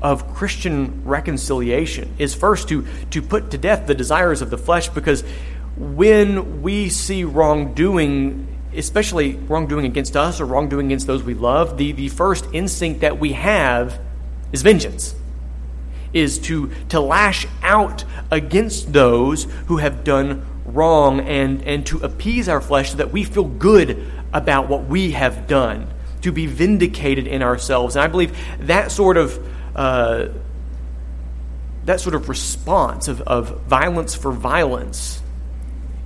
of 0.00 0.34
Christian 0.34 1.02
reconciliation 1.04 2.14
is 2.18 2.34
first 2.34 2.68
to, 2.70 2.86
to 3.10 3.20
put 3.20 3.50
to 3.50 3.58
death 3.58 3.86
the 3.86 3.94
desires 3.94 4.40
of 4.40 4.50
the 4.50 4.58
flesh 4.58 4.88
because 4.88 5.22
when 5.76 6.62
we 6.62 6.88
see 6.88 7.24
wrongdoing, 7.24 8.55
especially 8.76 9.34
wrongdoing 9.34 9.84
against 9.84 10.16
us 10.16 10.40
or 10.40 10.46
wrongdoing 10.46 10.86
against 10.86 11.06
those 11.06 11.22
we 11.22 11.34
love, 11.34 11.76
the, 11.76 11.92
the 11.92 12.08
first 12.08 12.46
instinct 12.52 13.00
that 13.00 13.18
we 13.18 13.32
have 13.32 14.00
is 14.52 14.62
vengeance, 14.62 15.14
is 16.12 16.38
to, 16.38 16.70
to 16.88 17.00
lash 17.00 17.46
out 17.62 18.04
against 18.30 18.92
those 18.92 19.44
who 19.66 19.78
have 19.78 20.04
done 20.04 20.46
wrong 20.64 21.20
and, 21.20 21.62
and 21.62 21.86
to 21.86 21.98
appease 21.98 22.48
our 22.48 22.60
flesh 22.60 22.90
so 22.90 22.96
that 22.96 23.12
we 23.12 23.24
feel 23.24 23.44
good 23.44 24.10
about 24.32 24.68
what 24.68 24.84
we 24.84 25.12
have 25.12 25.46
done, 25.46 25.88
to 26.22 26.32
be 26.32 26.46
vindicated 26.46 27.26
in 27.26 27.42
ourselves. 27.42 27.96
And 27.96 28.02
I 28.02 28.08
believe 28.08 28.36
that 28.60 28.90
sort 28.90 29.16
of 29.16 29.46
uh, 29.76 30.28
that 31.86 32.00
sort 32.00 32.14
of 32.14 32.28
response 32.28 33.08
of, 33.08 33.22
of 33.22 33.60
violence 33.62 34.14
for 34.14 34.32
violence 34.32 35.22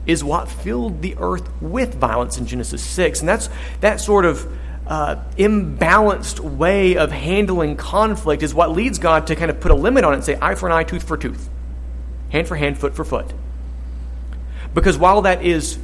is 0.07 0.25
what 0.25 0.49
filled 0.49 1.02
the 1.02 1.16
earth 1.19 1.49
with 1.61 1.95
violence 1.95 2.38
in 2.38 2.47
Genesis 2.47 2.83
6. 2.83 3.21
And 3.21 3.28
that's 3.28 3.49
that 3.80 4.00
sort 4.00 4.25
of 4.25 4.50
uh, 4.87 5.23
imbalanced 5.37 6.40
way 6.40 6.97
of 6.97 7.12
handling 7.12 7.76
conflict 7.76 8.42
is 8.42 8.52
what 8.52 8.73
leads 8.73 8.99
God 8.99 9.28
to 9.28 9.37
kind 9.37 9.50
of 9.50 9.61
put 9.61 9.71
a 9.71 9.75
limit 9.75 10.04
on 10.04 10.12
it 10.12 10.16
and 10.16 10.25
say, 10.25 10.37
eye 10.40 10.57
for 10.57 10.66
an 10.66 10.73
eye, 10.73 10.83
tooth 10.83 11.04
for 11.04 11.16
tooth, 11.16 11.49
hand 12.30 12.49
for 12.49 12.57
hand, 12.57 12.78
foot 12.78 12.97
for 12.97 13.04
foot. 13.04 13.33
Because 14.75 14.99
while 14.99 15.23
that 15.23 15.45
is 15.45 15.78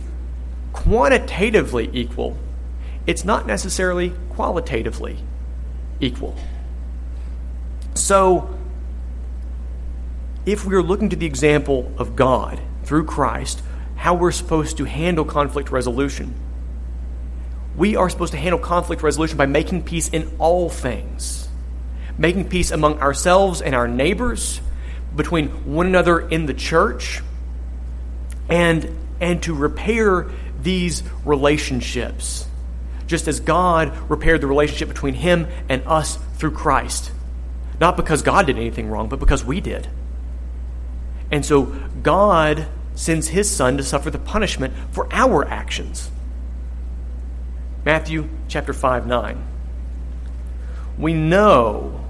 quantitatively 0.73 1.90
equal, 1.92 2.37
it's 3.06 3.25
not 3.25 3.46
necessarily 3.46 4.12
qualitatively 4.30 5.18
equal. 6.00 6.37
So, 7.94 8.54
if 10.44 10.64
we 10.64 10.75
are 10.75 10.82
looking 10.82 11.08
to 11.11 11.16
the 11.16 11.26
example 11.26 11.92
of 11.96 12.14
God 12.14 12.61
through 12.85 13.04
Christ, 13.04 13.62
how 13.96 14.14
we're 14.14 14.32
supposed 14.32 14.76
to 14.76 14.84
handle 14.84 15.24
conflict 15.24 15.70
resolution, 15.70 16.34
we 17.76 17.96
are 17.96 18.08
supposed 18.08 18.32
to 18.32 18.38
handle 18.38 18.58
conflict 18.58 19.02
resolution 19.02 19.36
by 19.36 19.46
making 19.46 19.82
peace 19.82 20.08
in 20.08 20.36
all 20.38 20.70
things, 20.70 21.48
making 22.16 22.48
peace 22.48 22.70
among 22.70 23.00
ourselves 23.00 23.60
and 23.60 23.74
our 23.74 23.88
neighbors, 23.88 24.60
between 25.14 25.48
one 25.72 25.86
another 25.86 26.20
in 26.28 26.46
the 26.46 26.54
church, 26.54 27.22
and, 28.48 28.88
and 29.20 29.42
to 29.42 29.54
repair 29.54 30.30
these 30.62 31.02
relationships, 31.24 32.46
just 33.06 33.28
as 33.28 33.40
God 33.40 33.92
repaired 34.10 34.40
the 34.40 34.46
relationship 34.46 34.88
between 34.88 35.14
Him 35.14 35.46
and 35.68 35.82
us 35.86 36.16
through 36.34 36.52
Christ. 36.52 37.10
Not 37.80 37.96
because 37.96 38.22
God 38.22 38.46
did 38.46 38.56
anything 38.56 38.88
wrong, 38.88 39.08
but 39.08 39.20
because 39.20 39.44
we 39.44 39.60
did. 39.60 39.88
And 41.30 41.44
so 41.44 41.64
God 42.02 42.66
sends 42.96 43.28
his 43.28 43.48
son 43.48 43.76
to 43.76 43.84
suffer 43.84 44.10
the 44.10 44.18
punishment 44.18 44.74
for 44.90 45.06
our 45.12 45.44
actions. 45.46 46.10
Matthew 47.84 48.28
chapter 48.48 48.72
5 48.72 49.06
9. 49.06 49.44
We 50.98 51.14
know, 51.14 52.04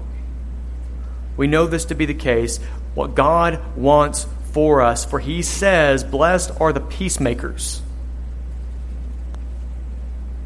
we 1.35 1.45
know 1.45 1.67
this 1.67 1.85
to 1.85 1.95
be 1.95 2.07
the 2.07 2.15
case, 2.15 2.57
what 2.95 3.13
God 3.13 3.61
wants 3.77 4.25
for 4.53 4.81
us, 4.81 5.05
for 5.05 5.19
he 5.19 5.43
says, 5.43 6.03
Blessed 6.03 6.51
are 6.59 6.73
the 6.73 6.79
peacemakers, 6.79 7.83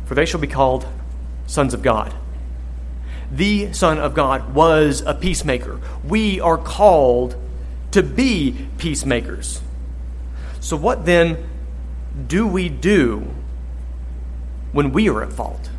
for 0.03 0.15
they 0.15 0.25
shall 0.25 0.41
be 0.41 0.47
called 0.47 0.85
sons 1.47 1.73
of 1.73 1.81
God 1.81 2.13
the 3.31 3.71
Son 3.71 3.97
of 3.97 4.13
God 4.13 4.53
was 4.53 5.01
a 5.01 5.13
peacemaker. 5.13 5.79
We 6.03 6.41
are 6.41 6.57
called 6.57 7.35
to 7.91 8.03
be 8.03 8.67
peacemakers. 8.77 9.61
So, 10.61 10.77
what 10.77 11.05
then 11.05 11.49
do 12.27 12.47
we 12.47 12.69
do 12.69 13.27
when 14.71 14.93
we 14.93 15.09
are 15.09 15.23
at 15.23 15.33
fault? 15.33 15.69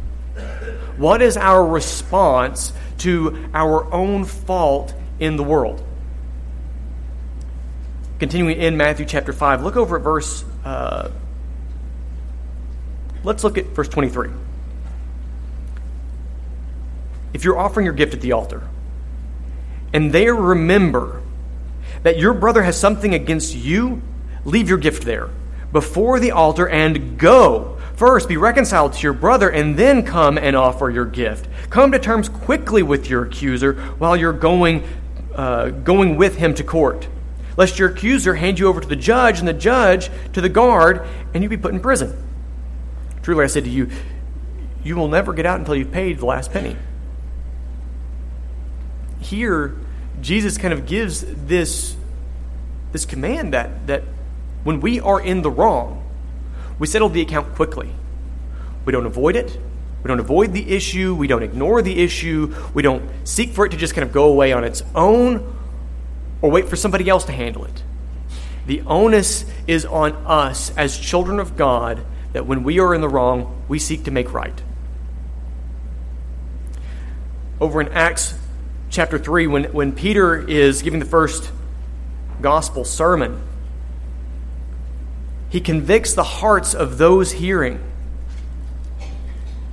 What 0.97 1.23
is 1.23 1.37
our 1.37 1.65
response 1.65 2.73
to 2.99 3.49
our 3.55 3.91
own 3.93 4.25
fault 4.25 4.93
in 5.19 5.37
the 5.37 5.45
world? 5.45 5.83
Continuing 8.19 8.59
in 8.59 8.77
Matthew 8.77 9.07
chapter 9.07 9.33
5, 9.33 9.63
look 9.63 9.77
over 9.77 9.97
at 9.97 10.03
verse, 10.03 10.45
uh, 10.65 11.11
let's 13.25 13.43
look 13.45 13.59
at 13.59 13.67
verse 13.67 13.89
23. 13.89 14.31
If 17.33 17.45
you're 17.45 17.59
offering 17.59 17.87
your 17.87 17.95
gift 17.95 18.15
at 18.15 18.21
the 18.21 18.33
altar, 18.33 18.69
and 19.93 20.13
there 20.13 20.35
remember 20.35 21.23
that 22.03 22.19
your 22.19 22.35
brother 22.35 22.63
has 22.63 22.79
something 22.79 23.15
against 23.15 23.55
you, 23.55 24.03
leave 24.45 24.69
your 24.69 24.79
gift 24.79 25.05
there 25.05 25.31
before 25.73 26.21
the 26.21 26.31
altar 26.31 26.69
and 26.69 27.19
go. 27.19 27.79
First, 27.97 28.29
be 28.29 28.37
reconciled 28.37 28.95
to 28.95 29.03
your 29.03 29.13
brother, 29.13 29.49
and 29.49 29.77
then 29.77 30.03
come 30.03 30.37
and 30.37 30.57
offer 30.57 30.91
your 30.91 31.05
gift. 31.05 31.49
Come 31.71 31.93
to 31.93 31.99
terms 31.99 32.29
quickly 32.29 32.83
with 32.83 33.09
your 33.09 33.25
accuser 33.25 33.75
while 33.99 34.17
you're 34.17 34.33
going, 34.33 34.83
uh, 35.35 35.71
going 35.71 36.17
with 36.17 36.37
him 36.37 36.55
to 36.55 36.65
court, 36.65 37.07
lest 37.57 37.79
your 37.79 37.91
accuser 37.91 38.35
hand 38.35 38.59
you 38.59 38.67
over 38.67 38.81
to 38.81 38.89
the 38.89 38.97
judge, 38.97 39.39
and 39.39 39.47
the 39.47 39.53
judge 39.53 40.11
to 40.33 40.41
the 40.41 40.49
guard, 40.49 41.07
and 41.33 41.43
you 41.43 41.49
be 41.49 41.57
put 41.57 41.73
in 41.73 41.81
prison. 41.81 42.17
Truly, 43.23 43.45
I 43.45 43.47
said 43.47 43.65
to 43.65 43.71
you, 43.71 43.89
you 44.83 44.97
will 44.97 45.09
never 45.09 45.33
get 45.33 45.47
out 45.47 45.61
until 45.61 45.77
you've 45.77 45.93
paid 45.93 46.19
the 46.19 46.27
last 46.27 46.51
penny. 46.51 46.77
Here, 49.21 49.77
Jesus 50.21 50.59
kind 50.59 50.75
of 50.75 50.87
gives 50.87 51.25
this, 51.47 51.95
this 52.91 53.05
command 53.05 53.55
that, 53.55 53.87
that 53.87 54.03
when 54.65 54.81
we 54.81 55.01
are 55.01 55.21
in 55.21 55.43
the 55.43 55.51
wrong, 55.51 56.09
we 56.79 56.87
settle 56.87 57.09
the 57.09 57.21
account 57.21 57.55
quickly. 57.55 57.91
We 58.85 58.93
don't 58.93 59.07
avoid 59.07 59.37
it. 59.37 59.59
We 60.03 60.09
don't 60.09 60.21
avoid 60.21 60.53
the 60.53 60.71
issue. 60.71 61.15
We 61.15 61.27
don't 61.27 61.43
ignore 61.43 61.83
the 61.83 62.01
issue. 62.01 62.55
We 62.75 62.83
don't 62.83 63.09
seek 63.25 63.51
for 63.51 63.67
it 63.67 63.71
to 63.71 63.77
just 63.77 63.95
kind 63.95 64.07
of 64.07 64.13
go 64.13 64.25
away 64.25 64.53
on 64.53 64.65
its 64.65 64.83
own 64.95 65.57
or 66.41 66.51
wait 66.51 66.69
for 66.69 66.77
somebody 66.77 67.09
else 67.09 67.25
to 67.25 67.33
handle 67.33 67.65
it. 67.65 67.83
The 68.67 68.81
onus 68.83 69.45
is 69.67 69.85
on 69.85 70.13
us 70.27 70.77
as 70.77 70.99
children 70.99 71.39
of 71.41 71.57
God 71.57 72.05
that 72.33 72.47
when 72.47 72.65
we 72.65 72.81
are 72.81 72.95
in 72.95 73.01
the 73.01 73.09
wrong, 73.09 73.65
we 73.69 73.79
seek 73.79 74.05
to 74.05 74.11
make 74.11 74.33
right. 74.33 74.63
Over 77.61 77.81
in 77.81 77.89
Acts 77.89 78.35
chapter 78.91 79.19
3, 79.19 79.47
when, 79.47 79.65
when 79.73 79.93
Peter 79.93 80.37
is 80.37 80.83
giving 80.83 81.01
the 81.01 81.07
first 81.07 81.51
gospel 82.41 82.85
sermon, 82.85 83.41
he 85.53 85.61
convicts 85.61 86.15
the 86.15 86.25
hearts 86.25 86.73
of 86.73 86.97
those 86.97 87.33
hearing. 87.33 87.79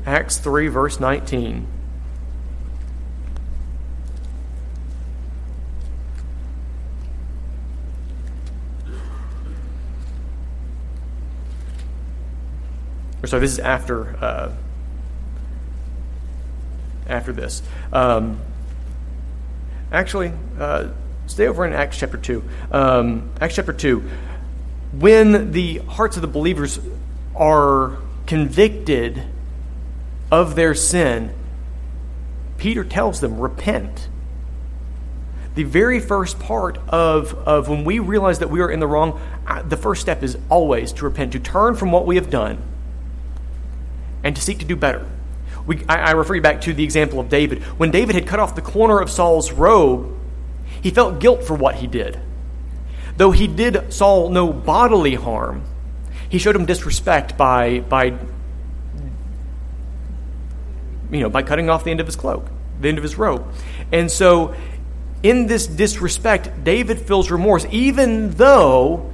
Acts 0.06 0.38
3, 0.38 0.68
verse 0.68 1.00
19. 1.00 1.66
Or 13.24 13.28
sorry, 13.28 13.40
this 13.40 13.54
is 13.54 13.60
after 13.60 14.18
uh, 14.22 14.54
after 17.08 17.32
this. 17.32 17.64
Um, 17.94 18.42
actually, 19.94 20.34
uh, 20.60 20.90
stay 21.28 21.48
over 21.48 21.66
in 21.66 21.72
Acts 21.72 21.98
chapter 21.98 22.18
two. 22.18 22.44
Um, 22.70 23.32
Acts 23.40 23.56
chapter 23.56 23.74
two 23.74 24.10
when 24.92 25.52
the 25.52 25.78
hearts 25.80 26.16
of 26.16 26.22
the 26.22 26.28
believers 26.28 26.80
are 27.36 27.98
convicted 28.26 29.24
of 30.32 30.56
their 30.56 30.74
sin, 30.74 31.34
Peter 32.58 32.84
tells 32.84 33.22
them, 33.22 33.40
repent. 33.40 34.08
The 35.56 35.64
very 35.64 36.00
first 36.00 36.40
part 36.40 36.78
of, 36.90 37.34
of 37.48 37.70
when 37.70 37.84
we 37.84 38.00
realize 38.00 38.40
that 38.40 38.50
we 38.50 38.62
are 38.62 38.70
in 38.70 38.80
the 38.80 38.88
wrong, 38.88 39.20
the 39.66 39.78
first 39.78 40.02
step 40.02 40.24
is 40.24 40.38
always 40.50 40.94
to 40.94 41.06
repent, 41.06 41.32
to 41.34 41.40
turn 41.40 41.76
from 41.76 41.92
what 41.92 42.06
we 42.06 42.16
have 42.16 42.30
done 42.30 42.62
and 44.24 44.36
to 44.36 44.42
seek 44.42 44.60
to 44.60 44.66
do 44.66 44.76
better. 44.76 45.06
We, 45.66 45.84
I, 45.88 45.98
I 45.98 46.12
refer 46.12 46.36
you 46.36 46.42
back 46.42 46.62
to 46.62 46.74
the 46.74 46.84
example 46.84 47.20
of 47.20 47.30
David. 47.30 47.64
When 47.78 47.92
David 47.92 48.16
had 48.16 48.28
cut 48.28 48.40
off 48.40 48.56
the 48.56 48.62
corner 48.62 49.00
of 49.00 49.10
Saul's 49.10 49.52
robe, 49.52 50.16
he 50.82 50.92
felt 50.92 51.20
guilt 51.20 51.44
for 51.44 51.56
what 51.56 51.76
he 51.76 51.88
did. 51.88 52.20
Though 53.20 53.32
he 53.32 53.48
did 53.48 53.92
Saul 53.92 54.30
no 54.30 54.54
bodily 54.54 55.16
harm, 55.16 55.64
he 56.30 56.40
showed 56.40 56.56
him 56.56 56.66
disrespect 56.66 57.38
by, 57.38 57.82
by, 57.82 58.18
you 61.12 61.20
know, 61.20 61.30
by 61.30 61.44
cutting 61.44 61.70
off 61.70 61.84
the 61.84 61.92
end 61.92 62.00
of 62.00 62.06
his 62.06 62.16
cloak, 62.16 62.48
the 62.80 62.88
end 62.88 62.98
of 62.98 63.04
his 63.04 63.18
robe. 63.18 63.46
And 63.92 64.10
so, 64.10 64.56
in 65.22 65.48
this 65.48 65.68
disrespect, 65.68 66.64
David 66.64 66.98
feels 66.98 67.30
remorse, 67.30 67.66
even 67.72 68.32
though 68.36 69.12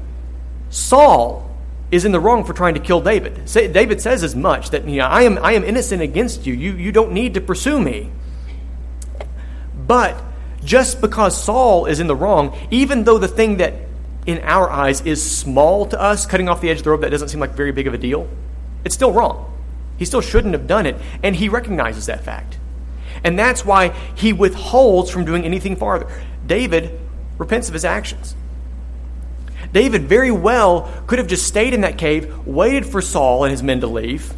Saul 0.70 1.58
is 1.90 2.06
in 2.06 2.12
the 2.12 2.20
wrong 2.20 2.44
for 2.44 2.54
trying 2.54 2.76
to 2.76 2.80
kill 2.80 3.02
David. 3.02 3.46
David 3.48 4.02
says 4.02 4.24
as 4.24 4.36
much 4.36 4.70
that 4.70 4.88
you 4.88 4.98
know, 4.98 5.08
I, 5.08 5.24
am, 5.24 5.40
I 5.40 5.54
am 5.54 5.64
innocent 5.64 6.04
against 6.04 6.46
you. 6.46 6.54
you. 6.54 6.74
You 6.74 6.92
don't 6.92 7.12
need 7.12 7.34
to 7.34 7.42
pursue 7.42 7.82
me. 7.82 8.12
But 9.76 10.22
just 10.64 11.02
because 11.02 11.44
Saul 11.44 11.88
is 11.88 12.00
in 12.00 12.06
the 12.06 12.16
wrong, 12.16 12.56
even 12.70 13.04
though 13.04 13.18
the 13.18 13.28
thing 13.28 13.58
that 13.58 13.74
in 14.26 14.40
our 14.40 14.70
eyes 14.70 15.02
is 15.02 15.24
small 15.24 15.86
to 15.88 16.00
us, 16.00 16.26
cutting 16.26 16.50
off 16.50 16.62
the 16.62 16.70
edge 16.70 16.80
of 16.80 16.84
the 16.84 16.90
rope 16.90 17.02
that 17.02 17.12
doesn't 17.12 17.30
seem 17.30 17.40
like 17.40 17.52
very 17.52 17.72
big 17.72 17.88
of 17.88 17.94
a 17.94 17.98
deal, 17.98 18.28
it's 18.84 18.96
still 18.96 19.12
wrong. 19.12 19.52
He 19.98 20.06
still 20.06 20.22
shouldn't 20.22 20.54
have 20.54 20.68
done 20.68 20.86
it, 20.86 20.98
and 21.24 21.36
he 21.36 21.48
recognizes 21.48 22.08
that 22.08 22.24
fact. 22.24 22.58
And 23.24 23.40
that's 23.40 23.64
why 23.64 23.90
he 24.16 24.34
withholds 24.34 25.10
from 25.10 25.26
doing 25.26 25.46
anything 25.46 25.76
farther. 25.76 26.08
David 26.46 27.00
repents 27.38 27.68
of 27.68 27.74
his 27.74 27.86
actions. 27.86 28.36
David 29.72 30.04
very 30.04 30.32
well 30.32 30.92
could 31.08 31.20
have 31.20 31.28
just 31.28 31.48
stayed 31.48 31.74
in 31.74 31.82
that 31.82 31.98
cave, 31.98 32.48
waited 32.48 32.86
for 32.86 33.02
Saul 33.02 33.44
and 33.44 33.52
his 33.52 33.64
men 33.64 33.80
to 33.82 33.88
leave, 33.88 34.34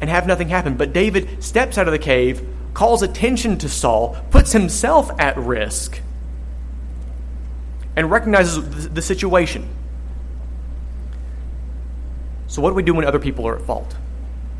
and 0.00 0.08
have 0.08 0.26
nothing 0.26 0.48
happen. 0.48 0.76
But 0.76 0.92
David 0.92 1.42
steps 1.42 1.78
out 1.78 1.88
of 1.88 1.92
the 1.92 1.98
cave, 1.98 2.46
calls 2.74 3.02
attention 3.02 3.58
to 3.58 3.68
Saul, 3.68 4.16
puts 4.30 4.52
himself 4.52 5.10
at 5.18 5.36
risk 5.36 6.00
and 7.98 8.08
recognizes 8.12 8.88
the 8.90 9.02
situation. 9.02 9.68
So, 12.46 12.62
what 12.62 12.70
do 12.70 12.76
we 12.76 12.84
do 12.84 12.94
when 12.94 13.04
other 13.04 13.18
people 13.18 13.48
are 13.48 13.56
at 13.56 13.62
fault? 13.62 13.92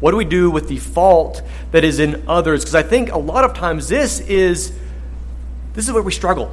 What 0.00 0.10
do 0.10 0.16
we 0.16 0.24
do 0.24 0.50
with 0.50 0.66
the 0.66 0.78
fault 0.78 1.42
that 1.70 1.84
is 1.84 2.00
in 2.00 2.24
others? 2.26 2.62
Because 2.62 2.74
I 2.74 2.82
think 2.82 3.12
a 3.12 3.18
lot 3.18 3.44
of 3.44 3.54
times 3.54 3.86
this 3.86 4.18
is 4.18 4.76
this 5.72 5.86
is 5.86 5.92
where 5.92 6.02
we 6.02 6.10
struggle. 6.10 6.52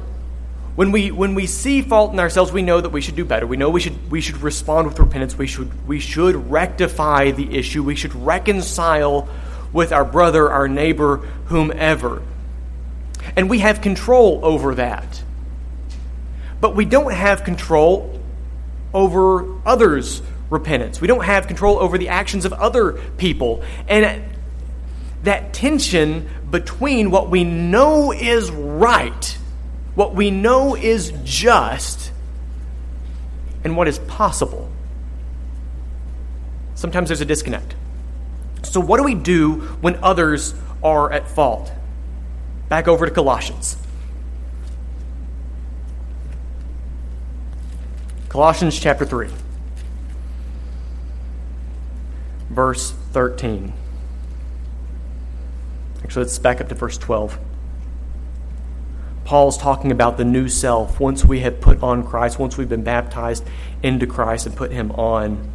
When 0.76 0.92
we 0.92 1.10
when 1.10 1.34
we 1.34 1.48
see 1.48 1.82
fault 1.82 2.12
in 2.12 2.20
ourselves, 2.20 2.52
we 2.52 2.62
know 2.62 2.80
that 2.80 2.90
we 2.90 3.00
should 3.00 3.16
do 3.16 3.24
better. 3.24 3.48
We 3.48 3.56
know 3.56 3.68
we 3.68 3.80
should 3.80 4.08
we 4.08 4.20
should 4.20 4.36
respond 4.36 4.86
with 4.86 4.96
repentance. 5.00 5.36
We 5.36 5.48
should 5.48 5.88
we 5.88 5.98
should 5.98 6.48
rectify 6.48 7.32
the 7.32 7.58
issue. 7.58 7.82
We 7.82 7.96
should 7.96 8.14
reconcile 8.14 9.28
with 9.72 9.90
our 9.90 10.04
brother, 10.04 10.52
our 10.52 10.68
neighbor, 10.68 11.16
whomever. 11.46 12.22
And 13.34 13.50
we 13.50 13.58
have 13.58 13.80
control 13.80 14.38
over 14.44 14.76
that 14.76 15.24
but 16.66 16.74
we 16.74 16.84
don't 16.84 17.12
have 17.12 17.44
control 17.44 18.20
over 18.92 19.46
others' 19.64 20.20
repentance. 20.50 21.00
We 21.00 21.06
don't 21.06 21.24
have 21.24 21.46
control 21.46 21.78
over 21.78 21.96
the 21.96 22.08
actions 22.08 22.44
of 22.44 22.52
other 22.52 22.94
people. 23.18 23.62
And 23.86 24.24
that 25.22 25.52
tension 25.52 26.28
between 26.50 27.12
what 27.12 27.30
we 27.30 27.44
know 27.44 28.10
is 28.10 28.50
right, 28.50 29.38
what 29.94 30.16
we 30.16 30.32
know 30.32 30.74
is 30.74 31.12
just, 31.22 32.10
and 33.62 33.76
what 33.76 33.86
is 33.86 34.00
possible. 34.00 34.68
Sometimes 36.74 37.10
there's 37.10 37.20
a 37.20 37.24
disconnect. 37.24 37.76
So, 38.64 38.80
what 38.80 38.96
do 38.96 39.04
we 39.04 39.14
do 39.14 39.60
when 39.82 40.02
others 40.02 40.52
are 40.82 41.12
at 41.12 41.28
fault? 41.28 41.70
Back 42.68 42.88
over 42.88 43.06
to 43.06 43.12
Colossians. 43.12 43.75
Colossians 48.36 48.78
chapter 48.78 49.06
3, 49.06 49.30
verse 52.50 52.92
13. 53.12 53.72
Actually, 56.04 56.22
let's 56.22 56.38
back 56.38 56.60
up 56.60 56.68
to 56.68 56.74
verse 56.74 56.98
12. 56.98 57.38
Paul's 59.24 59.56
talking 59.56 59.90
about 59.90 60.18
the 60.18 60.24
new 60.26 60.50
self. 60.50 61.00
Once 61.00 61.24
we 61.24 61.40
have 61.40 61.62
put 61.62 61.82
on 61.82 62.06
Christ, 62.06 62.38
once 62.38 62.58
we've 62.58 62.68
been 62.68 62.84
baptized 62.84 63.42
into 63.82 64.06
Christ 64.06 64.44
and 64.44 64.54
put 64.54 64.70
him 64.70 64.90
on, 64.90 65.50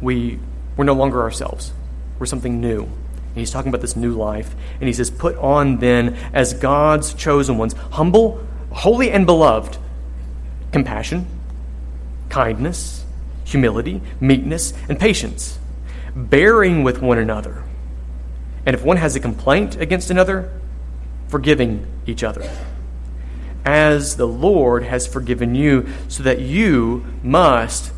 we, 0.00 0.38
we're 0.78 0.84
no 0.84 0.94
longer 0.94 1.20
ourselves. 1.20 1.74
We're 2.18 2.24
something 2.24 2.62
new. 2.62 2.84
And 2.84 3.36
he's 3.36 3.50
talking 3.50 3.68
about 3.68 3.82
this 3.82 3.94
new 3.94 4.14
life. 4.14 4.54
And 4.80 4.84
he 4.84 4.94
says, 4.94 5.10
Put 5.10 5.36
on 5.36 5.80
then 5.80 6.16
as 6.32 6.54
God's 6.54 7.12
chosen 7.12 7.58
ones, 7.58 7.74
humble, 7.74 8.42
holy, 8.70 9.10
and 9.10 9.26
beloved, 9.26 9.76
compassion 10.72 11.26
kindness, 12.32 13.04
humility, 13.44 14.00
meekness, 14.18 14.72
and 14.88 14.98
patience, 14.98 15.58
bearing 16.16 16.82
with 16.82 17.02
one 17.02 17.18
another. 17.18 17.62
And 18.64 18.74
if 18.74 18.82
one 18.82 18.96
has 18.96 19.14
a 19.14 19.20
complaint 19.20 19.76
against 19.76 20.10
another, 20.10 20.50
forgiving 21.28 21.86
each 22.06 22.24
other. 22.24 22.50
As 23.66 24.16
the 24.16 24.26
Lord 24.26 24.82
has 24.82 25.06
forgiven 25.06 25.54
you, 25.54 25.86
so 26.08 26.22
that 26.22 26.40
you 26.40 27.04
must 27.22 27.92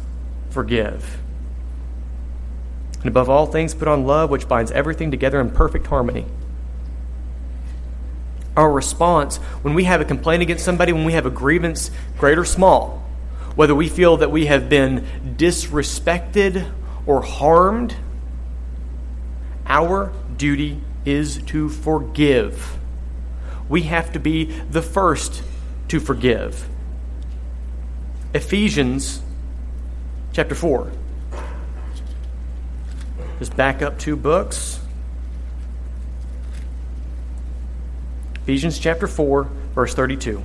forgive. 0.50 1.18
And 2.98 3.06
above 3.06 3.30
all 3.30 3.46
things, 3.46 3.72
put 3.72 3.86
on 3.86 4.04
love, 4.04 4.30
which 4.30 4.48
binds 4.48 4.72
everything 4.72 5.12
together 5.12 5.40
in 5.40 5.50
perfect 5.50 5.86
harmony. 5.86 6.26
Our 8.56 8.72
response 8.72 9.36
when 9.62 9.74
we 9.74 9.84
have 9.84 10.00
a 10.00 10.04
complaint 10.04 10.42
against 10.42 10.64
somebody, 10.64 10.92
when 10.92 11.04
we 11.04 11.12
have 11.12 11.26
a 11.26 11.30
grievance, 11.30 11.92
great 12.18 12.36
or 12.36 12.44
small, 12.44 13.03
whether 13.56 13.74
we 13.74 13.88
feel 13.88 14.16
that 14.18 14.30
we 14.30 14.46
have 14.46 14.68
been 14.68 15.06
disrespected 15.36 16.70
or 17.06 17.22
harmed, 17.22 17.94
our 19.66 20.12
duty 20.36 20.80
is 21.04 21.42
to 21.44 21.68
forgive. 21.68 22.76
We 23.68 23.82
have 23.82 24.12
to 24.12 24.18
be 24.18 24.44
the 24.44 24.82
first 24.82 25.42
to 25.88 26.00
forgive. 26.00 26.68
Ephesians 28.34 29.22
chapter 30.32 30.54
4. 30.54 30.90
Just 33.38 33.56
back 33.56 33.82
up 33.82 33.98
two 33.98 34.16
books. 34.16 34.80
Ephesians 38.42 38.78
chapter 38.78 39.06
4, 39.06 39.44
verse 39.74 39.94
32. 39.94 40.42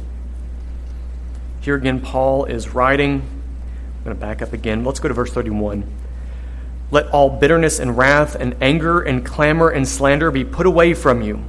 Here 1.61 1.75
again, 1.75 1.99
Paul 1.99 2.45
is 2.45 2.69
writing. 2.69 3.21
I'm 3.21 4.03
going 4.03 4.15
to 4.15 4.19
back 4.19 4.41
up 4.41 4.53
again. 4.53 4.85
Let's 4.85 4.99
go 4.99 5.09
to 5.09 5.13
verse 5.13 5.31
31. 5.31 5.83
Let 6.91 7.07
all 7.07 7.29
bitterness 7.29 7.79
and 7.79 7.97
wrath 7.97 8.35
and 8.35 8.55
anger 8.61 9.01
and 9.01 9.25
clamor 9.25 9.69
and 9.69 9.87
slander 9.87 10.31
be 10.31 10.45
put 10.45 10.65
away 10.65 10.93
from 10.93 11.21
you, 11.21 11.43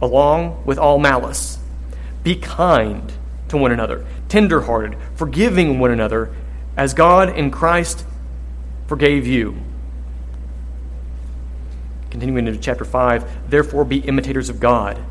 along 0.00 0.62
with 0.64 0.78
all 0.78 0.98
malice. 0.98 1.58
Be 2.22 2.36
kind 2.36 3.12
to 3.48 3.56
one 3.56 3.72
another, 3.72 4.06
tenderhearted, 4.28 4.96
forgiving 5.16 5.78
one 5.78 5.90
another, 5.90 6.34
as 6.76 6.94
God 6.94 7.36
in 7.36 7.50
Christ 7.50 8.04
forgave 8.86 9.26
you. 9.26 9.56
Continuing 12.10 12.46
into 12.46 12.60
chapter 12.60 12.84
5, 12.84 13.50
therefore 13.50 13.84
be 13.84 13.98
imitators 13.98 14.48
of 14.48 14.60
God 14.60 15.02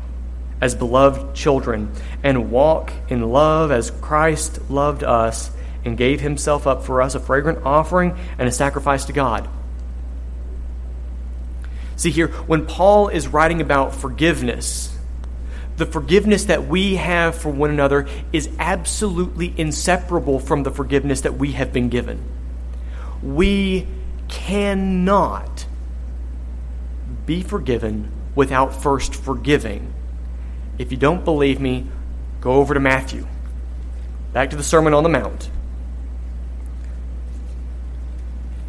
as 0.60 0.74
beloved 0.74 1.34
children 1.34 1.92
and 2.22 2.50
walk 2.50 2.92
in 3.08 3.30
love 3.30 3.70
as 3.70 3.90
Christ 3.90 4.70
loved 4.70 5.04
us 5.04 5.50
and 5.84 5.96
gave 5.96 6.20
himself 6.20 6.66
up 6.66 6.84
for 6.84 7.02
us, 7.02 7.14
a 7.14 7.20
fragrant 7.20 7.64
offering 7.64 8.16
and 8.38 8.48
a 8.48 8.52
sacrifice 8.52 9.04
to 9.06 9.12
God. 9.12 9.48
See 11.96 12.10
here, 12.10 12.28
when 12.28 12.66
Paul 12.66 13.08
is 13.08 13.28
writing 13.28 13.60
about 13.60 13.94
forgiveness, 13.94 14.94
the 15.76 15.86
forgiveness 15.86 16.46
that 16.46 16.66
we 16.66 16.96
have 16.96 17.36
for 17.36 17.50
one 17.50 17.70
another 17.70 18.06
is 18.32 18.48
absolutely 18.58 19.54
inseparable 19.56 20.40
from 20.40 20.62
the 20.62 20.70
forgiveness 20.70 21.22
that 21.22 21.34
we 21.34 21.52
have 21.52 21.72
been 21.72 21.88
given. 21.88 22.22
We 23.22 23.86
cannot 24.28 25.66
be 27.26 27.42
forgiven 27.42 28.10
without 28.34 28.82
first 28.82 29.14
forgiving. 29.14 29.92
If 30.78 30.90
you 30.90 30.96
don't 30.96 31.24
believe 31.24 31.60
me, 31.60 31.86
go 32.40 32.52
over 32.52 32.74
to 32.74 32.80
Matthew. 32.80 33.26
Back 34.32 34.50
to 34.50 34.56
the 34.56 34.62
Sermon 34.62 34.92
on 34.92 35.02
the 35.02 35.08
Mount. 35.08 35.50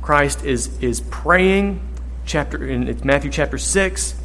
Christ 0.01 0.45
is, 0.45 0.77
is 0.81 1.01
praying, 1.01 1.81
chapter 2.25 2.65
in 2.65 3.01
Matthew 3.03 3.29
chapter 3.29 3.57
6, 3.57 4.15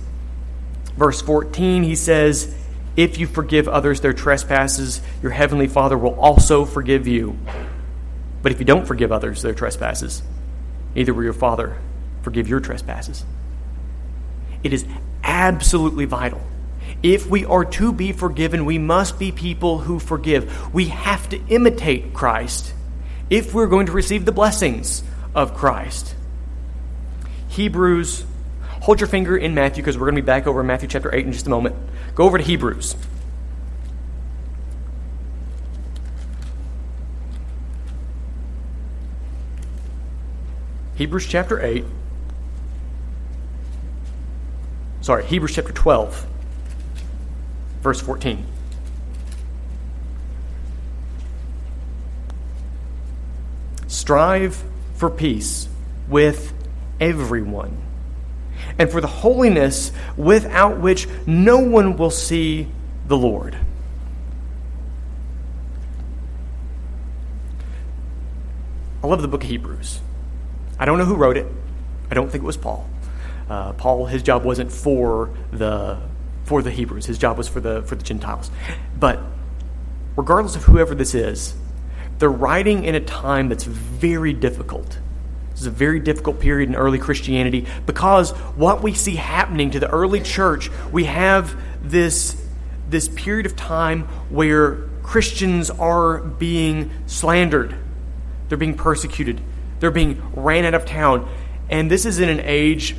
verse 0.96 1.20
14, 1.22 1.82
he 1.82 1.96
says, 1.96 2.54
If 2.96 3.18
you 3.18 3.26
forgive 3.26 3.66
others 3.66 4.00
their 4.00 4.12
trespasses, 4.12 5.00
your 5.22 5.32
heavenly 5.32 5.66
Father 5.66 5.98
will 5.98 6.18
also 6.20 6.64
forgive 6.64 7.08
you. 7.08 7.36
But 8.42 8.52
if 8.52 8.60
you 8.60 8.64
don't 8.64 8.86
forgive 8.86 9.10
others 9.10 9.42
their 9.42 9.54
trespasses, 9.54 10.22
neither 10.94 11.12
will 11.12 11.24
your 11.24 11.32
Father 11.32 11.78
forgive 12.22 12.48
your 12.48 12.60
trespasses. 12.60 13.24
It 14.62 14.72
is 14.72 14.84
absolutely 15.24 16.04
vital 16.04 16.40
if 17.02 17.26
we 17.26 17.44
are 17.44 17.64
to 17.64 17.92
be 17.92 18.12
forgiven, 18.12 18.64
we 18.64 18.78
must 18.78 19.18
be 19.18 19.32
people 19.32 19.78
who 19.78 19.98
forgive. 19.98 20.74
We 20.74 20.86
have 20.86 21.28
to 21.30 21.40
imitate 21.48 22.12
Christ 22.12 22.74
if 23.30 23.54
we're 23.54 23.66
going 23.66 23.86
to 23.86 23.92
receive 23.92 24.24
the 24.24 24.32
blessings 24.32 25.02
of 25.34 25.54
Christ. 25.54 26.14
Hebrews, 27.48 28.24
hold 28.82 29.00
your 29.00 29.08
finger 29.08 29.36
in 29.36 29.54
Matthew 29.54 29.82
because 29.82 29.96
we're 29.96 30.06
going 30.06 30.16
to 30.16 30.22
be 30.22 30.26
back 30.26 30.46
over 30.46 30.62
Matthew 30.62 30.88
chapter 30.88 31.14
8 31.14 31.26
in 31.26 31.32
just 31.32 31.46
a 31.46 31.50
moment. 31.50 31.76
Go 32.14 32.24
over 32.24 32.38
to 32.38 32.44
Hebrews. 32.44 32.96
Hebrews 40.94 41.26
chapter 41.26 41.60
8. 41.60 41.84
Sorry, 45.00 45.24
Hebrews 45.24 45.54
chapter 45.54 45.72
12 45.72 46.26
verse 47.82 48.00
14. 48.00 48.46
Strive 53.88 54.64
for 54.94 55.10
peace 55.10 55.68
with 56.08 56.54
everyone 57.00 57.76
and 58.78 58.90
for 58.90 59.00
the 59.00 59.06
holiness 59.06 59.92
without 60.16 60.78
which 60.78 61.08
no 61.26 61.58
one 61.58 61.96
will 61.96 62.10
see 62.10 62.68
the 63.06 63.16
Lord. 63.16 63.56
I 69.02 69.06
love 69.08 69.20
the 69.20 69.28
book 69.28 69.42
of 69.42 69.50
Hebrews. 69.50 70.00
I 70.78 70.84
don't 70.84 70.98
know 70.98 71.04
who 71.04 71.16
wrote 71.16 71.36
it. 71.36 71.46
I 72.10 72.14
don't 72.14 72.30
think 72.30 72.44
it 72.44 72.46
was 72.46 72.56
Paul. 72.56 72.88
Uh, 73.50 73.72
Paul, 73.72 74.06
his 74.06 74.22
job 74.22 74.44
wasn't 74.44 74.70
for 74.70 75.30
the 75.50 75.98
for 76.44 76.62
the 76.62 76.70
Hebrews. 76.70 77.06
His 77.06 77.18
job 77.18 77.38
was 77.38 77.48
for 77.48 77.60
the 77.60 77.82
for 77.82 77.94
the 77.94 78.02
Gentiles. 78.02 78.50
But 78.98 79.20
regardless 80.16 80.56
of 80.56 80.64
whoever 80.64 80.94
this 80.94 81.14
is, 81.14 81.54
they're 82.18 82.30
writing 82.30 82.84
in 82.84 82.94
a 82.94 83.00
time 83.00 83.48
that's 83.48 83.64
very 83.64 84.32
difficult. 84.32 84.98
This 85.50 85.62
is 85.62 85.66
a 85.66 85.70
very 85.70 86.00
difficult 86.00 86.40
period 86.40 86.68
in 86.68 86.74
early 86.74 86.98
Christianity 86.98 87.66
because 87.86 88.30
what 88.56 88.82
we 88.82 88.94
see 88.94 89.16
happening 89.16 89.70
to 89.72 89.80
the 89.80 89.90
early 89.90 90.20
church, 90.20 90.70
we 90.90 91.04
have 91.04 91.60
this 91.82 92.40
this 92.88 93.08
period 93.08 93.46
of 93.46 93.56
time 93.56 94.02
where 94.28 94.88
Christians 95.02 95.70
are 95.70 96.18
being 96.18 96.90
slandered. 97.06 97.74
They're 98.48 98.58
being 98.58 98.76
persecuted. 98.76 99.40
They're 99.80 99.90
being 99.90 100.22
ran 100.34 100.64
out 100.64 100.74
of 100.74 100.84
town. 100.84 101.28
And 101.70 101.90
this 101.90 102.04
is 102.04 102.20
in 102.20 102.28
an 102.28 102.40
age 102.40 102.94